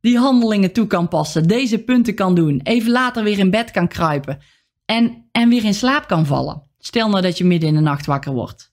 die 0.00 0.18
handelingen 0.18 0.72
toe 0.72 0.86
kan 0.86 1.08
passen, 1.08 1.48
deze 1.48 1.78
punten 1.78 2.14
kan 2.14 2.34
doen, 2.34 2.60
even 2.62 2.90
later 2.90 3.22
weer 3.24 3.38
in 3.38 3.50
bed 3.50 3.70
kan 3.70 3.88
kruipen 3.88 4.38
en, 4.84 5.28
en 5.32 5.48
weer 5.48 5.64
in 5.64 5.74
slaap 5.74 6.06
kan 6.06 6.26
vallen. 6.26 6.62
Stel 6.78 7.08
nou 7.08 7.22
dat 7.22 7.38
je 7.38 7.44
midden 7.44 7.68
in 7.68 7.74
de 7.74 7.80
nacht 7.80 8.06
wakker 8.06 8.32
wordt. 8.32 8.72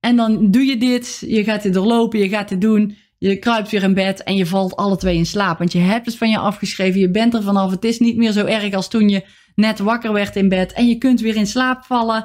En 0.00 0.16
dan 0.16 0.50
doe 0.50 0.64
je 0.64 0.76
dit, 0.76 1.24
je 1.26 1.44
gaat 1.44 1.62
dit 1.62 1.74
doorlopen, 1.74 2.18
je 2.18 2.28
gaat 2.28 2.48
dit 2.48 2.60
doen, 2.60 2.96
je 3.18 3.36
kruipt 3.36 3.70
weer 3.70 3.82
in 3.82 3.94
bed 3.94 4.22
en 4.22 4.36
je 4.36 4.46
valt 4.46 4.76
alle 4.76 4.96
twee 4.96 5.16
in 5.16 5.26
slaap. 5.26 5.58
Want 5.58 5.72
je 5.72 5.78
hebt 5.78 6.06
het 6.06 6.16
van 6.16 6.30
je 6.30 6.38
afgeschreven, 6.38 7.00
je 7.00 7.10
bent 7.10 7.34
er 7.34 7.42
vanaf, 7.42 7.70
het 7.70 7.84
is 7.84 7.98
niet 7.98 8.16
meer 8.16 8.32
zo 8.32 8.44
erg 8.44 8.74
als 8.74 8.88
toen 8.88 9.08
je 9.08 9.24
net 9.54 9.78
wakker 9.78 10.12
werd 10.12 10.36
in 10.36 10.48
bed 10.48 10.72
en 10.72 10.88
je 10.88 10.98
kunt 10.98 11.20
weer 11.20 11.36
in 11.36 11.46
slaap 11.46 11.84
vallen 11.84 12.24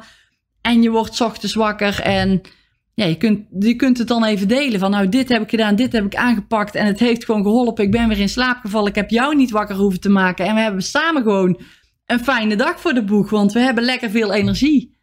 en 0.61 0.81
je 0.81 0.89
wordt 0.89 1.21
ochtends 1.21 1.53
wakker 1.53 2.01
en 2.01 2.41
ja, 2.99 3.05
je 3.05 3.17
kunt, 3.17 3.45
je 3.59 3.75
kunt 3.75 3.97
het 3.97 4.07
dan 4.07 4.23
even 4.23 4.47
delen 4.47 4.79
van 4.79 4.91
nou 4.91 5.09
dit 5.09 5.29
heb 5.29 5.41
ik 5.41 5.49
gedaan, 5.49 5.75
dit 5.75 5.91
heb 5.91 6.05
ik 6.05 6.15
aangepakt 6.15 6.75
en 6.75 6.85
het 6.85 6.99
heeft 6.99 7.25
gewoon 7.25 7.43
geholpen. 7.43 7.83
Ik 7.83 7.91
ben 7.91 8.07
weer 8.07 8.19
in 8.19 8.29
slaap 8.29 8.59
gevallen, 8.61 8.89
ik 8.89 8.95
heb 8.95 9.09
jou 9.09 9.35
niet 9.35 9.51
wakker 9.51 9.75
hoeven 9.75 9.99
te 9.99 10.09
maken 10.09 10.45
en 10.45 10.55
we 10.55 10.61
hebben 10.61 10.81
samen 10.81 11.21
gewoon 11.21 11.61
een 12.05 12.19
fijne 12.19 12.55
dag 12.55 12.79
voor 12.79 12.93
de 12.93 13.03
boeg, 13.03 13.29
want 13.29 13.51
we 13.51 13.59
hebben 13.59 13.83
lekker 13.83 14.09
veel 14.09 14.33
energie. 14.33 14.97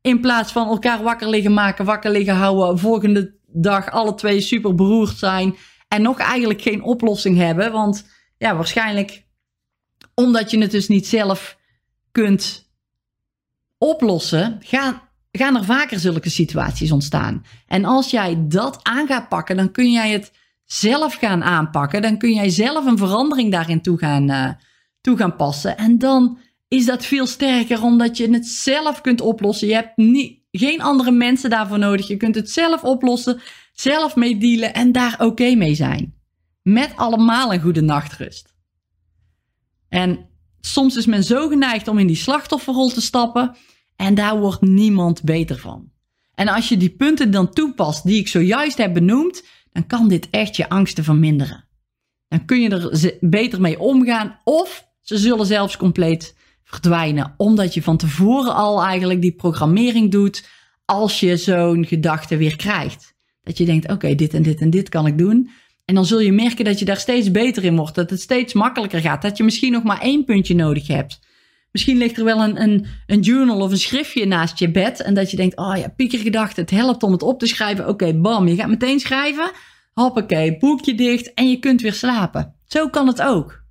In 0.00 0.20
plaats 0.20 0.52
van 0.52 0.68
elkaar 0.68 1.02
wakker 1.02 1.28
liggen 1.28 1.52
maken, 1.52 1.84
wakker 1.84 2.10
liggen 2.10 2.34
houden, 2.34 2.78
volgende 2.78 3.34
dag 3.46 3.90
alle 3.90 4.14
twee 4.14 4.40
super 4.40 4.74
beroerd 4.74 5.16
zijn 5.16 5.54
en 5.88 6.02
nog 6.02 6.18
eigenlijk 6.18 6.62
geen 6.62 6.82
oplossing 6.82 7.36
hebben, 7.36 7.72
want 7.72 8.06
ja, 8.38 8.56
waarschijnlijk 8.56 9.26
omdat 10.14 10.50
je 10.50 10.58
het 10.58 10.70
dus 10.70 10.88
niet 10.88 11.06
zelf 11.06 11.58
kunt 12.12 12.70
oplossen, 13.78 14.58
gaan, 14.60 15.02
gaan 15.38 15.56
er 15.56 15.64
vaker 15.64 15.98
zulke 15.98 16.30
situaties 16.30 16.92
ontstaan. 16.92 17.44
En 17.66 17.84
als 17.84 18.10
jij 18.10 18.44
dat 18.48 18.78
aan 18.82 19.06
gaat 19.06 19.28
pakken, 19.28 19.56
dan 19.56 19.72
kun 19.72 19.92
jij 19.92 20.10
het 20.10 20.32
zelf 20.64 21.14
gaan 21.14 21.42
aanpakken. 21.42 22.02
Dan 22.02 22.18
kun 22.18 22.32
jij 22.32 22.48
zelf 22.48 22.86
een 22.86 22.98
verandering 22.98 23.52
daarin 23.52 23.82
toe 23.82 23.98
gaan, 23.98 24.30
uh, 24.30 24.50
toe 25.00 25.16
gaan 25.16 25.36
passen. 25.36 25.76
En 25.76 25.98
dan 25.98 26.38
is 26.68 26.86
dat 26.86 27.04
veel 27.04 27.26
sterker 27.26 27.82
omdat 27.82 28.16
je 28.16 28.30
het 28.30 28.46
zelf 28.46 29.00
kunt 29.00 29.20
oplossen. 29.20 29.68
Je 29.68 29.74
hebt 29.74 29.96
niet, 29.96 30.40
geen 30.50 30.82
andere 30.82 31.10
mensen 31.10 31.50
daarvoor 31.50 31.78
nodig. 31.78 32.08
Je 32.08 32.16
kunt 32.16 32.34
het 32.34 32.50
zelf 32.50 32.84
oplossen, 32.84 33.40
zelf 33.72 34.16
mee 34.16 34.38
dealen 34.38 34.74
en 34.74 34.92
daar 34.92 35.16
oké 35.18 35.54
mee 35.54 35.74
zijn. 35.74 36.14
Met 36.62 36.92
allemaal 36.96 37.52
een 37.52 37.60
goede 37.60 37.80
nachtrust. 37.80 38.54
En 39.88 40.28
soms 40.60 40.96
is 40.96 41.06
men 41.06 41.24
zo 41.24 41.48
geneigd 41.48 41.88
om 41.88 41.98
in 41.98 42.06
die 42.06 42.16
slachtofferrol 42.16 42.88
te 42.88 43.00
stappen 43.00 43.56
en 44.02 44.14
daar 44.14 44.38
wordt 44.38 44.60
niemand 44.60 45.22
beter 45.22 45.58
van. 45.58 45.90
En 46.34 46.48
als 46.48 46.68
je 46.68 46.76
die 46.76 46.90
punten 46.90 47.30
dan 47.30 47.52
toepast 47.52 48.04
die 48.06 48.18
ik 48.18 48.28
zojuist 48.28 48.78
heb 48.78 48.94
benoemd, 48.94 49.44
dan 49.72 49.86
kan 49.86 50.08
dit 50.08 50.28
echt 50.30 50.56
je 50.56 50.68
angsten 50.68 51.04
verminderen. 51.04 51.64
Dan 52.28 52.44
kun 52.44 52.60
je 52.60 52.68
er 52.68 53.16
beter 53.20 53.60
mee 53.60 53.78
omgaan 53.78 54.40
of 54.44 54.86
ze 55.00 55.18
zullen 55.18 55.46
zelfs 55.46 55.76
compleet 55.76 56.36
verdwijnen, 56.64 57.34
omdat 57.36 57.74
je 57.74 57.82
van 57.82 57.96
tevoren 57.96 58.54
al 58.54 58.82
eigenlijk 58.82 59.20
die 59.20 59.34
programmering 59.34 60.10
doet 60.10 60.48
als 60.84 61.20
je 61.20 61.36
zo'n 61.36 61.86
gedachte 61.86 62.36
weer 62.36 62.56
krijgt. 62.56 63.14
Dat 63.42 63.58
je 63.58 63.64
denkt, 63.64 63.90
oké, 63.90 64.14
dit 64.14 64.34
en 64.34 64.42
dit 64.42 64.60
en 64.60 64.70
dit 64.70 64.88
kan 64.88 65.06
ik 65.06 65.18
doen. 65.18 65.50
En 65.84 65.94
dan 65.94 66.06
zul 66.06 66.20
je 66.20 66.32
merken 66.32 66.64
dat 66.64 66.78
je 66.78 66.84
daar 66.84 66.96
steeds 66.96 67.30
beter 67.30 67.64
in 67.64 67.76
wordt, 67.76 67.94
dat 67.94 68.10
het 68.10 68.20
steeds 68.20 68.52
makkelijker 68.52 69.00
gaat, 69.00 69.22
dat 69.22 69.36
je 69.36 69.44
misschien 69.44 69.72
nog 69.72 69.82
maar 69.82 70.00
één 70.00 70.24
puntje 70.24 70.54
nodig 70.54 70.86
hebt. 70.86 71.20
Misschien 71.72 71.96
ligt 71.96 72.18
er 72.18 72.24
wel 72.24 72.42
een, 72.42 72.62
een, 72.62 72.86
een 73.06 73.20
journal 73.20 73.60
of 73.60 73.70
een 73.70 73.78
schriftje 73.78 74.26
naast 74.26 74.58
je 74.58 74.70
bed 74.70 75.00
en 75.00 75.14
dat 75.14 75.30
je 75.30 75.36
denkt, 75.36 75.56
oh 75.56 75.76
ja, 75.76 75.88
piekergedachte, 75.88 76.60
het 76.60 76.70
helpt 76.70 77.02
om 77.02 77.12
het 77.12 77.22
op 77.22 77.38
te 77.38 77.46
schrijven. 77.46 77.88
Oké, 77.88 78.14
bam, 78.14 78.48
je 78.48 78.54
gaat 78.54 78.68
meteen 78.68 79.00
schrijven. 79.00 79.50
Hoppakee, 79.92 80.58
boekje 80.58 80.94
dicht 80.94 81.34
en 81.34 81.50
je 81.50 81.58
kunt 81.58 81.80
weer 81.80 81.94
slapen. 81.94 82.54
Zo 82.66 82.88
kan 82.88 83.06
het 83.06 83.22
ook. 83.22 83.62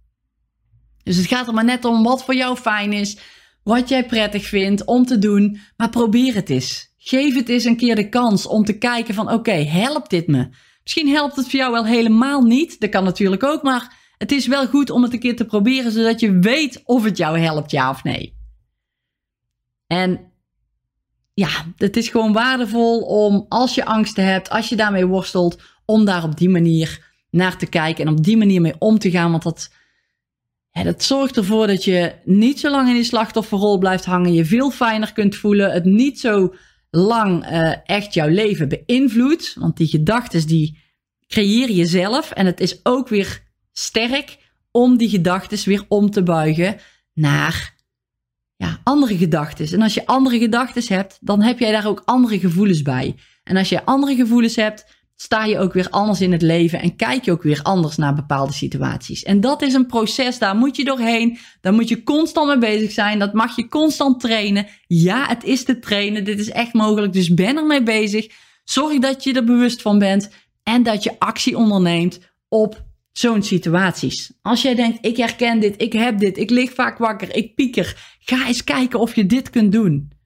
Dus 1.04 1.18
het 1.18 1.28
gaat 1.28 1.48
er 1.48 1.54
maar 1.54 1.66
net 1.66 1.86
om 1.86 2.04
wat 2.04 2.24
voor 2.24 2.36
jou 2.36 2.58
fijn 2.58 2.94
is, 2.94 3.18
wat 3.64 3.90
jij 3.90 4.06
prettig 4.06 4.46
vindt 4.46 4.86
om 4.86 5.06
te 5.06 5.20
doen, 5.20 5.60
maar 5.78 5.90
probeer 5.90 6.34
het 6.34 6.50
eens. 6.50 6.94
Geef 6.98 7.36
het 7.36 7.50
eens 7.50 7.64
een 7.64 7.78
keer 7.78 7.96
de 7.96 8.10
kans 8.10 8.48
om 8.48 8.64
te 8.64 8.78
kijken 8.78 9.14
van 9.14 9.32
oké, 9.32 9.52
helpt 9.52 10.10
dit 10.10 10.28
me? 10.28 10.50
Misschien 10.84 11.08
helpt 11.10 11.36
het 11.36 11.50
voor 11.50 11.60
jou 11.60 11.72
wel 11.72 11.86
helemaal 11.86 12.42
niet, 12.42 12.80
dat 12.80 12.90
kan 12.90 13.04
natuurlijk 13.04 13.44
ook, 13.44 13.64
maar 13.64 14.01
het 14.22 14.32
is 14.32 14.48
wel 14.48 14.68
goed 14.68 14.90
om 14.90 15.04
het 15.04 15.14
een 15.14 15.20
keer 15.20 15.36
te 15.36 15.46
proberen 15.46 15.92
zodat 15.92 16.20
je 16.20 16.40
weet 16.40 16.82
of 16.84 17.04
het 17.04 17.18
jou 17.18 17.40
helpt, 17.40 17.72
ja 17.72 17.90
of 17.90 18.04
nee. 18.04 18.36
En 19.88 20.32
ja, 21.34 21.50
het 21.78 21.98
is 21.98 22.10
gewoon 22.10 22.34
waardevol 22.34 23.02
om 23.02 23.46
als 23.50 23.76
je 23.76 23.86
angsten 23.86 24.26
hebt, 24.26 24.50
als 24.50 24.70
je 24.70 24.76
daarmee 24.76 25.06
worstelt, 25.06 25.62
om 25.86 26.06
daar 26.06 26.24
op 26.24 26.38
die 26.38 26.50
manier 26.50 27.14
naar 27.30 27.58
te 27.58 27.66
kijken 27.66 28.06
en 28.06 28.12
op 28.12 28.24
die 28.24 28.38
manier 28.38 28.62
mee 28.62 28.76
om 28.80 29.00
te 29.00 29.12
gaan, 29.12 29.32
want 29.32 29.44
dat 29.44 29.70
dat 30.72 31.04
zorgt 31.04 31.38
ervoor 31.38 31.68
dat 31.68 31.84
je 31.84 32.14
niet 32.26 32.60
zo 32.60 32.70
lang 32.70 32.88
in 32.88 32.94
die 32.94 33.04
slachtofferrol 33.04 33.78
blijft 33.78 34.06
hangen. 34.06 34.34
Je 34.34 34.46
veel 34.46 34.72
fijner 34.72 35.14
kunt 35.14 35.36
voelen. 35.36 35.72
Het 35.72 35.86
niet 35.86 36.20
zo 36.20 36.54
lang 36.90 37.52
uh, 37.52 37.74
echt 37.86 38.14
jouw 38.14 38.28
leven 38.28 38.70
beïnvloedt. 38.70 39.56
Want 39.60 39.78
die 39.78 39.88
gedachten 39.88 40.48
die 40.48 40.80
creëer 41.28 41.72
je 41.72 41.86
zelf. 41.86 42.32
En 42.32 42.46
het 42.46 42.60
is 42.60 42.80
ook 42.84 43.08
weer 43.08 43.51
sterk 43.72 44.38
om 44.72 44.98
die 44.98 45.10
gedachten 45.10 45.70
weer 45.70 45.86
om 45.88 46.10
te 46.10 46.24
buigen 46.24 46.78
naar 47.14 47.76
ja, 48.56 48.80
andere 48.84 49.18
gedachten. 49.18 49.72
En 49.72 49.82
als 49.82 49.94
je 49.94 50.06
andere 50.06 50.40
gedachten 50.40 50.96
hebt, 50.96 51.18
dan 51.22 51.42
heb 51.42 51.60
jij 51.60 51.72
daar 51.72 51.88
ook 51.88 52.02
andere 52.06 52.40
gevoelens 52.40 52.82
bij. 52.82 53.16
En 53.44 53.58
als 53.58 53.70
je 53.70 53.86
andere 53.86 54.16
gevoelens 54.16 54.56
hebt, 54.56 54.86
sta 55.16 55.46
je 55.46 55.60
ook 55.60 55.74
weer 55.74 55.90
anders 55.90 56.22
in 56.22 56.32
het 56.32 56.42
leven 56.42 56.82
en 56.82 56.96
kijk 56.96 57.26
je 57.26 57.32
ook 57.32 57.44
weer 57.44 57.60
anders 57.62 57.98
naar 57.98 58.16
bepaalde 58.16 58.54
situaties. 58.54 59.24
En 59.24 59.42
dat 59.42 59.62
is 59.62 59.74
een 59.74 59.86
proces, 59.86 60.40
daar 60.40 60.56
moet 60.56 60.76
je 60.76 60.84
doorheen. 60.84 61.38
Daar 61.62 61.74
moet 61.74 61.90
je 61.90 62.04
constant 62.04 62.48
mee 62.48 62.58
bezig 62.58 62.92
zijn. 62.92 63.20
Dat 63.20 63.34
mag 63.34 63.56
je 63.56 63.68
constant 63.68 64.20
trainen. 64.20 64.68
Ja, 64.88 65.28
het 65.28 65.44
is 65.44 65.64
te 65.64 65.80
trainen. 65.80 66.24
Dit 66.24 66.40
is 66.40 66.50
echt 66.50 66.74
mogelijk. 66.74 67.14
Dus 67.14 67.34
ben 67.34 67.58
er 67.58 67.66
mee 67.66 67.84
bezig. 67.84 68.28
Zorg 68.64 69.00
dat 69.00 69.24
je 69.24 69.34
er 69.34 69.44
bewust 69.44 69.82
van 69.82 70.00
bent 70.00 70.30
en 70.64 70.84
dat 70.84 71.04
je 71.04 71.20
actie 71.20 71.58
onderneemt 71.58 72.20
op 72.48 72.84
zo'n 73.12 73.44
situaties. 73.44 74.34
Als 74.42 74.62
jij 74.62 74.76
denkt, 74.76 75.06
ik 75.06 75.18
herken 75.18 75.60
dit, 75.60 75.82
ik 75.82 75.94
heb 75.94 76.20
dit, 76.20 76.38
ik 76.38 76.50
lig 76.50 76.74
vaak 76.74 76.98
wakker, 76.98 77.36
ik 77.36 77.56
pieker. 77.56 78.16
Ga 78.20 78.48
eens 78.48 78.64
kijken 78.64 79.00
of 79.00 79.16
je 79.16 79.26
dit 79.26 79.50
kunt 79.50 79.72
doen. 79.72 80.20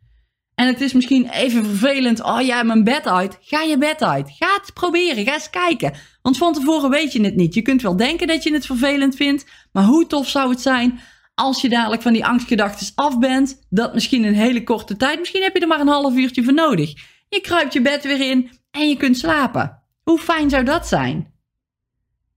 En 0.56 0.68
het 0.68 0.82
is 0.82 0.94
misschien 0.94 1.30
even 1.30 1.66
vervelend. 1.66 2.24
Oh 2.24 2.42
ja, 2.42 2.64
mijn 2.64 2.84
bed 2.84 3.08
uit. 3.08 3.38
Ga 3.42 3.62
je 3.62 3.78
bed 3.78 4.04
uit. 4.04 4.32
Ga 4.32 4.54
het 4.62 4.74
proberen. 4.74 5.26
Ga 5.26 5.34
eens 5.34 5.50
kijken. 5.50 5.94
Want 6.22 6.38
van 6.38 6.54
tevoren 6.54 6.90
weet 6.90 7.14
je 7.14 7.24
het 7.24 7.36
niet. 7.36 7.54
Je 7.54 7.62
kunt 7.62 7.82
wel 7.82 7.96
denken 7.96 8.28
dat 8.28 8.44
je 8.44 8.54
het 8.54 8.66
vervelend 8.66 9.16
vindt. 9.16 9.46
Maar 9.72 9.84
hoe 9.84 10.08
tof 10.08 10.30
zou 10.30 10.50
het 10.50 10.62
zijn 10.62 11.00
als 11.34 11.62
je 11.62 11.70
dadelijk 11.70 12.02
van 12.02 12.14
die 12.14 12.26
angstgedachten 12.26 12.92
af 12.96 13.20
bent. 13.20 13.66
Dat 13.70 13.94
misschien 13.94 14.24
een 14.24 14.36
hele 14.36 14.64
korte 14.64 14.96
tijd. 14.96 15.20
Misschien 15.20 15.44
heb 15.44 15.54
je 15.54 15.60
er 15.60 15.68
maar 15.68 15.80
een 15.80 15.88
half 15.88 16.16
uurtje 16.16 16.44
voor 16.44 16.54
nodig. 16.54 16.94
Je 17.30 17.42
kruipt 17.42 17.74
je 17.74 17.82
bed 17.82 18.04
weer 18.04 18.30
in 18.30 18.50
en 18.72 18.90
je 18.90 18.98
kunt 18.98 19.18
slapen. 19.18 19.84
Hoe 20.04 20.20
fijn 20.20 20.50
zou 20.50 20.64
dat 20.64 20.88
zijn? 20.88 21.34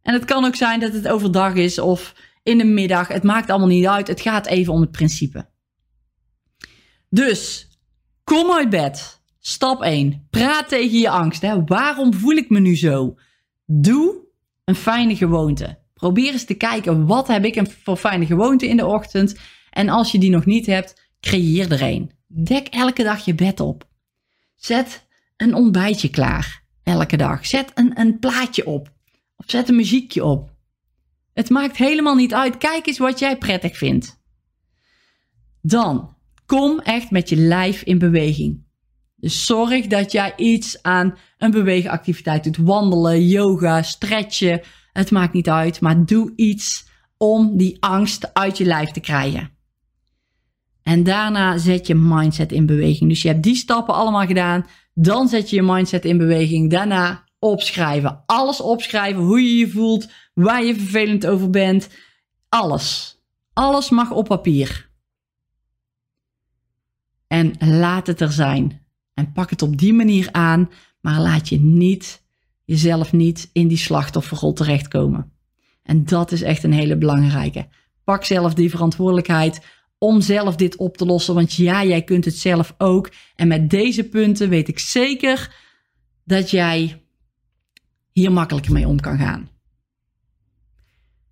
En 0.09 0.15
het 0.15 0.25
kan 0.25 0.45
ook 0.45 0.57
zijn 0.57 0.81
dat 0.81 0.93
het 0.93 1.09
overdag 1.09 1.55
is 1.55 1.79
of 1.79 2.15
in 2.43 2.59
de 2.59 2.65
middag. 2.65 3.09
Het 3.09 3.23
maakt 3.23 3.51
allemaal 3.51 3.69
niet 3.69 3.87
uit. 3.87 4.09
Het 4.09 4.21
gaat 4.21 4.47
even 4.47 4.73
om 4.73 4.81
het 4.81 4.91
principe. 4.91 5.47
Dus 7.09 7.69
Kom 8.29 8.51
uit 8.51 8.71
bed. 8.71 9.21
Stap 9.39 9.83
1. 9.83 10.27
Praat 10.31 10.69
tegen 10.69 10.99
je 10.99 11.11
angst. 11.11 11.43
Hè. 11.43 11.65
Waarom 11.65 12.15
voel 12.15 12.37
ik 12.37 12.51
me 12.51 12.61
nu 12.61 12.77
zo? 12.77 13.19
Doe 13.67 14.15
een 14.65 14.75
fijne 14.75 15.17
gewoonte. 15.17 15.79
Probeer 15.95 16.33
eens 16.33 16.45
te 16.45 16.55
kijken, 16.55 17.07
wat 17.07 17.29
heb 17.29 17.45
ik 17.45 17.63
voor 17.83 17.97
fijne 17.97 18.27
gewoonte 18.27 18.69
in 18.69 18.77
de 18.77 18.87
ochtend? 18.87 19.39
En 19.71 19.89
als 19.89 20.13
je 20.13 20.19
die 20.19 20.31
nog 20.31 20.45
niet 20.45 20.67
hebt, 20.67 21.11
creëer 21.21 21.73
er 21.73 21.83
een. 21.83 22.11
Dek 22.27 22.67
elke 22.67 23.03
dag 23.03 23.25
je 23.25 23.35
bed 23.35 23.61
op. 23.61 23.89
Zet 24.55 25.07
een 25.37 25.55
ontbijtje 25.55 26.11
klaar. 26.11 26.63
Elke 26.83 27.17
dag. 27.17 27.47
Zet 27.47 27.71
een, 27.75 28.01
een 28.01 28.19
plaatje 28.19 28.67
op. 28.67 28.97
Of 29.39 29.45
zet 29.47 29.69
een 29.69 29.77
muziekje 29.77 30.25
op. 30.25 30.57
Het 31.33 31.51
maakt 31.51 31.77
helemaal 31.77 32.15
niet 32.15 32.35
uit. 32.35 32.57
Kijk 32.57 32.87
eens 32.87 32.99
wat 32.99 33.19
jij 33.19 33.39
prettig 33.39 33.77
vindt. 33.77 34.21
Dan 35.61 36.17
Kom 36.49 36.79
echt 36.79 37.11
met 37.11 37.29
je 37.29 37.37
lijf 37.37 37.83
in 37.83 37.99
beweging. 37.99 38.67
Dus 39.17 39.47
zorg 39.47 39.87
dat 39.87 40.13
jij 40.13 40.33
iets 40.37 40.83
aan 40.83 41.19
een 41.39 41.51
beweegactiviteit 41.51 42.45
doet. 42.45 42.57
Wandelen, 42.57 43.27
yoga, 43.27 43.83
stretchen. 43.83 44.61
Het 44.93 45.11
maakt 45.11 45.33
niet 45.33 45.49
uit, 45.49 45.81
maar 45.81 46.05
doe 46.05 46.33
iets 46.37 46.89
om 47.17 47.57
die 47.57 47.77
angst 47.81 48.35
uit 48.35 48.59
je 48.59 48.65
lijf 48.65 48.91
te 48.91 49.01
krijgen. 49.01 49.51
En 50.83 51.05
daarna 51.05 51.59
zet 51.59 51.87
je 51.87 51.95
mindset 51.95 52.53
in 52.53 52.67
beweging. 52.67 53.11
Dus 53.11 53.23
je 53.23 53.29
hebt 53.29 53.43
die 53.43 53.57
stappen 53.57 53.95
allemaal 53.95 54.27
gedaan. 54.27 54.67
Dan 54.95 55.29
zet 55.29 55.51
je 55.51 55.57
je 55.57 55.63
mindset 55.63 56.05
in 56.05 56.19
beweging. 56.19 56.71
Daarna 56.71 57.28
opschrijven. 57.39 58.23
Alles 58.27 58.61
opschrijven. 58.61 59.23
Hoe 59.23 59.43
je 59.43 59.57
je 59.57 59.71
voelt. 59.71 60.09
Waar 60.35 60.65
je 60.65 60.75
vervelend 60.75 61.27
over 61.27 61.51
bent. 61.51 61.89
Alles. 62.49 63.19
Alles 63.53 63.91
mag 63.91 64.11
op 64.11 64.27
papier. 64.29 64.91
En 67.27 67.55
laat 67.59 68.07
het 68.07 68.21
er 68.21 68.33
zijn. 68.33 68.87
En 69.15 69.33
pak 69.33 69.51
het 69.51 69.63
op 69.63 69.79
die 69.79 69.93
manier 69.93 70.29
aan, 70.33 70.71
maar 71.01 71.21
laat 71.21 71.49
je 71.49 71.61
niet, 71.61 72.23
jezelf 72.65 73.13
niet 73.13 73.51
in 73.53 73.69
die 73.69 73.77
slachtofferrol 73.77 74.53
terechtkomen. 74.53 75.33
En 75.83 76.05
dat 76.05 76.33
is 76.33 76.43
echt 76.43 76.63
een 76.63 76.73
hele 76.73 76.97
belangrijke. 76.97 77.69
Pak 78.05 78.25
zelf 78.25 78.55
die 78.55 78.71
verantwoordelijkheid 78.71 79.61
om 79.99 80.21
zelf 80.21 80.57
dit 80.57 80.77
op 80.77 80.97
te 80.97 81.07
lossen. 81.07 81.35
Want 81.35 81.55
ja, 81.55 81.85
jij 81.85 82.03
kunt 82.03 82.25
het 82.25 82.37
zelf 82.37 82.75
ook. 82.79 83.11
En 83.35 83.49
met 83.49 83.71
deze 83.71 84.09
punten 84.09 84.49
weet 84.49 84.69
ik 84.69 84.79
zeker 84.79 85.55
dat 86.25 86.51
jij 86.51 87.03
hier 88.19 88.33
makkelijker 88.33 88.73
mee 88.73 88.89
om 88.89 89.01
kan 89.01 89.19
gaan. 89.19 89.49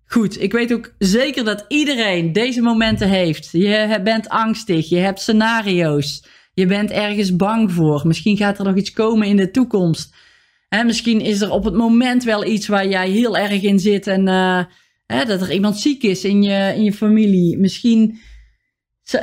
Goed, 0.05 0.41
ik 0.41 0.51
weet 0.51 0.73
ook 0.73 0.93
zeker 0.97 1.43
dat 1.43 1.65
iedereen 1.67 2.33
deze 2.33 2.61
momenten 2.61 3.09
heeft. 3.09 3.49
Je 3.51 3.99
bent 4.03 4.29
angstig, 4.29 4.89
je 4.89 4.97
hebt 4.97 5.19
scenario's, 5.19 6.25
je 6.53 6.65
bent 6.65 6.91
ergens 6.91 7.35
bang 7.35 7.71
voor. 7.71 8.07
Misschien 8.07 8.37
gaat 8.37 8.59
er 8.59 8.65
nog 8.65 8.75
iets 8.75 8.91
komen 8.91 9.27
in 9.27 9.37
de 9.37 9.51
toekomst. 9.51 10.15
Hè, 10.69 10.83
misschien 10.83 11.21
is 11.21 11.41
er 11.41 11.51
op 11.51 11.63
het 11.63 11.73
moment 11.73 12.23
wel 12.23 12.45
iets 12.45 12.67
waar 12.67 12.87
jij 12.87 13.09
heel 13.09 13.37
erg 13.37 13.61
in 13.61 13.79
zit 13.79 14.07
en 14.07 14.27
hè, 15.05 15.25
dat 15.25 15.41
er 15.41 15.51
iemand 15.51 15.77
ziek 15.77 16.03
is 16.03 16.23
in 16.23 16.43
je, 16.43 16.73
in 16.75 16.83
je 16.83 16.93
familie. 16.93 17.57
Misschien 17.57 18.19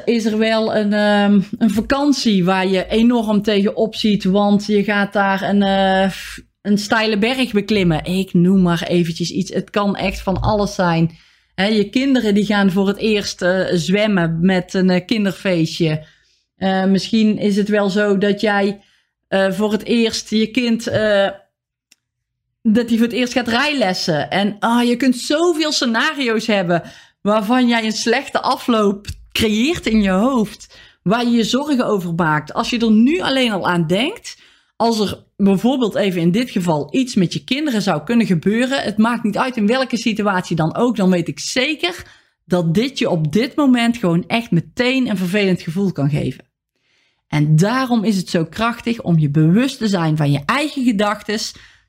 is 0.04 0.24
er 0.24 0.38
wel 0.38 0.76
een, 0.76 0.92
um, 0.92 1.44
een 1.58 1.70
vakantie 1.70 2.44
waar 2.44 2.66
je 2.66 2.86
enorm 2.86 3.42
tegenop 3.42 3.94
ziet, 3.94 4.24
want 4.24 4.66
je 4.66 4.84
gaat 4.84 5.12
daar 5.12 5.42
een. 5.42 5.62
Uh, 5.62 6.10
een 6.64 6.78
steile 6.78 7.18
berg 7.18 7.52
beklimmen. 7.52 8.04
Ik 8.04 8.32
noem 8.32 8.62
maar 8.62 8.82
eventjes 8.82 9.30
iets. 9.30 9.52
Het 9.52 9.70
kan 9.70 9.96
echt 9.96 10.20
van 10.20 10.40
alles 10.40 10.74
zijn. 10.74 11.16
je 11.54 11.88
kinderen 11.90 12.34
die 12.34 12.44
gaan 12.44 12.70
voor 12.70 12.88
het 12.88 12.96
eerst 12.96 13.42
uh, 13.42 13.66
zwemmen 13.72 14.38
met 14.40 14.74
een 14.74 14.90
uh, 14.90 15.00
kinderfeestje. 15.06 16.06
Uh, 16.58 16.84
misschien 16.84 17.38
is 17.38 17.56
het 17.56 17.68
wel 17.68 17.90
zo 17.90 18.18
dat 18.18 18.40
jij 18.40 18.80
voor 19.28 19.72
het 19.72 19.84
eerst 19.84 20.30
je 20.30 20.46
kind. 20.46 20.84
dat 22.62 22.88
hij 22.88 22.96
voor 22.96 23.06
het 23.06 23.12
eerst 23.12 23.32
gaat 23.32 23.48
rijlessen. 23.48 24.30
En 24.30 24.56
ah, 24.58 24.88
je 24.88 24.96
kunt 24.96 25.16
zoveel 25.16 25.72
scenario's 25.72 26.46
hebben. 26.46 26.82
waarvan 27.22 27.68
jij 27.68 27.84
een 27.84 27.92
slechte 27.92 28.40
afloop 28.40 29.06
creëert 29.32 29.86
in 29.86 30.02
je 30.02 30.10
hoofd. 30.10 30.78
waar 31.02 31.24
je 31.24 31.30
je 31.30 31.44
zorgen 31.44 31.86
over 31.86 32.14
maakt. 32.14 32.52
Als 32.52 32.70
je 32.70 32.78
er 32.78 32.90
nu 32.90 33.20
alleen 33.20 33.52
al 33.52 33.68
aan 33.68 33.86
denkt, 33.86 34.36
als 34.76 35.00
er 35.00 35.23
bijvoorbeeld 35.36 35.94
even 35.94 36.20
in 36.20 36.30
dit 36.30 36.50
geval 36.50 36.88
iets 36.90 37.14
met 37.14 37.32
je 37.32 37.44
kinderen 37.44 37.82
zou 37.82 38.04
kunnen 38.04 38.26
gebeuren, 38.26 38.82
het 38.82 38.98
maakt 38.98 39.24
niet 39.24 39.38
uit 39.38 39.56
in 39.56 39.66
welke 39.66 39.96
situatie 39.96 40.56
dan 40.56 40.76
ook, 40.76 40.96
dan 40.96 41.10
weet 41.10 41.28
ik 41.28 41.40
zeker 41.40 42.06
dat 42.44 42.74
dit 42.74 42.98
je 42.98 43.10
op 43.10 43.32
dit 43.32 43.56
moment 43.56 43.96
gewoon 43.96 44.24
echt 44.26 44.50
meteen 44.50 45.10
een 45.10 45.16
vervelend 45.16 45.62
gevoel 45.62 45.92
kan 45.92 46.10
geven. 46.10 46.44
En 47.28 47.56
daarom 47.56 48.04
is 48.04 48.16
het 48.16 48.28
zo 48.28 48.44
krachtig 48.44 49.02
om 49.02 49.18
je 49.18 49.30
bewust 49.30 49.78
te 49.78 49.88
zijn 49.88 50.16
van 50.16 50.30
je 50.30 50.40
eigen 50.46 50.84
gedachten, 50.84 51.38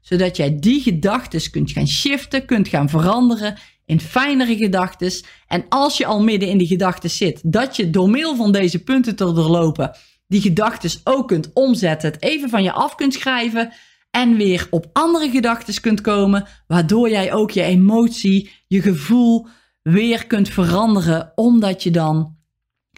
zodat 0.01 0.37
jij 0.37 0.59
die 0.59 0.81
gedachten 0.81 1.51
kunt 1.51 1.71
gaan 1.71 1.87
shiften, 1.87 2.45
kunt 2.45 2.67
gaan 2.67 2.89
veranderen 2.89 3.57
in 3.85 3.99
fijnere 3.99 4.57
gedachten. 4.57 5.11
En 5.47 5.65
als 5.69 5.97
je 5.97 6.05
al 6.05 6.23
midden 6.23 6.49
in 6.49 6.57
die 6.57 6.67
gedachten 6.67 7.09
zit, 7.09 7.41
dat 7.43 7.75
je 7.75 7.89
door 7.89 8.09
middel 8.09 8.35
van 8.35 8.51
deze 8.51 8.83
punten 8.83 9.15
te 9.15 9.33
doorlopen, 9.33 9.95
die 10.27 10.41
gedachten 10.41 10.89
ook 11.03 11.27
kunt 11.27 11.51
omzetten, 11.53 12.11
het 12.11 12.21
even 12.21 12.49
van 12.49 12.63
je 12.63 12.71
af 12.71 12.95
kunt 12.95 13.13
schrijven 13.13 13.73
en 14.11 14.35
weer 14.35 14.67
op 14.69 14.89
andere 14.93 15.29
gedachten 15.29 15.81
kunt 15.81 16.01
komen, 16.01 16.47
waardoor 16.67 17.09
jij 17.09 17.33
ook 17.33 17.51
je 17.51 17.61
emotie, 17.61 18.49
je 18.67 18.81
gevoel 18.81 19.47
weer 19.81 20.27
kunt 20.27 20.49
veranderen, 20.49 21.31
omdat 21.35 21.83
je 21.83 21.91
dan 21.91 22.35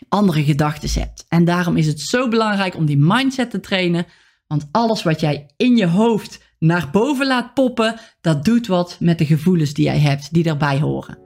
andere 0.09 0.43
gedachten 0.43 1.01
hebt. 1.01 1.25
En 1.27 1.45
daarom 1.45 1.77
is 1.77 1.87
het 1.87 1.99
zo 1.99 2.27
belangrijk 2.27 2.75
om 2.75 2.85
die 2.85 2.97
mindset 2.97 3.49
te 3.49 3.59
trainen, 3.59 4.05
want 4.47 4.67
alles 4.71 5.03
wat 5.03 5.19
jij 5.19 5.49
in 5.57 5.77
je 5.77 5.87
hoofd 5.87 6.45
naar 6.59 6.89
boven 6.91 7.27
laat 7.27 7.53
poppen, 7.53 7.99
dat 8.21 8.45
doet 8.45 8.67
wat 8.67 8.97
met 8.99 9.17
de 9.17 9.25
gevoelens 9.25 9.73
die 9.73 9.85
jij 9.85 9.99
hebt, 9.99 10.33
die 10.33 10.43
daarbij 10.43 10.79
horen. 10.79 11.17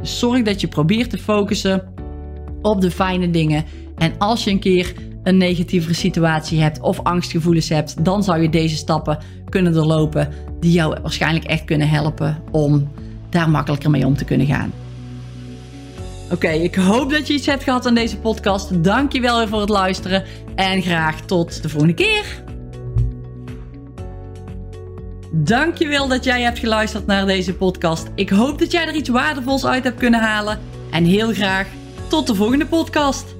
Dus 0.00 0.18
zorg 0.18 0.42
dat 0.42 0.60
je 0.60 0.68
probeert 0.68 1.10
te 1.10 1.18
focussen 1.18 1.94
op 2.62 2.80
de 2.80 2.90
fijne 2.90 3.30
dingen. 3.30 3.64
En 3.96 4.18
als 4.18 4.44
je 4.44 4.50
een 4.50 4.60
keer 4.60 4.94
een 5.26 5.36
negatievere 5.36 5.94
situatie 5.94 6.60
hebt 6.60 6.80
of 6.80 7.00
angstgevoelens 7.02 7.68
hebt, 7.68 8.04
dan 8.04 8.24
zou 8.24 8.42
je 8.42 8.48
deze 8.48 8.76
stappen 8.76 9.18
kunnen 9.48 9.72
doorlopen 9.72 10.28
die 10.60 10.72
jou 10.72 10.96
waarschijnlijk 11.02 11.44
echt 11.44 11.64
kunnen 11.64 11.88
helpen 11.88 12.42
om 12.50 12.88
daar 13.30 13.50
makkelijker 13.50 13.90
mee 13.90 14.06
om 14.06 14.16
te 14.16 14.24
kunnen 14.24 14.46
gaan. 14.46 14.72
Oké, 16.30 16.48
ik 16.48 16.74
hoop 16.74 17.10
dat 17.10 17.26
je 17.26 17.34
iets 17.34 17.46
hebt 17.46 17.62
gehad 17.62 17.86
aan 17.86 17.94
deze 17.94 18.18
podcast. 18.18 18.84
Dankjewel 18.84 19.38
weer 19.38 19.48
voor 19.48 19.60
het 19.60 19.68
luisteren 19.68 20.24
en 20.54 20.82
graag 20.82 21.20
tot 21.20 21.62
de 21.62 21.68
volgende 21.68 21.94
keer. 21.94 22.42
Dankjewel 25.32 26.08
dat 26.08 26.24
jij 26.24 26.42
hebt 26.42 26.58
geluisterd 26.58 27.06
naar 27.06 27.26
deze 27.26 27.54
podcast. 27.54 28.06
Ik 28.14 28.28
hoop 28.28 28.58
dat 28.58 28.72
jij 28.72 28.86
er 28.86 28.94
iets 28.94 29.08
waardevols 29.08 29.66
uit 29.66 29.84
hebt 29.84 29.98
kunnen 29.98 30.20
halen. 30.20 30.58
En 30.90 31.04
heel 31.04 31.32
graag 31.32 31.66
tot 32.08 32.26
de 32.26 32.34
volgende 32.34 32.66
podcast. 32.66 33.35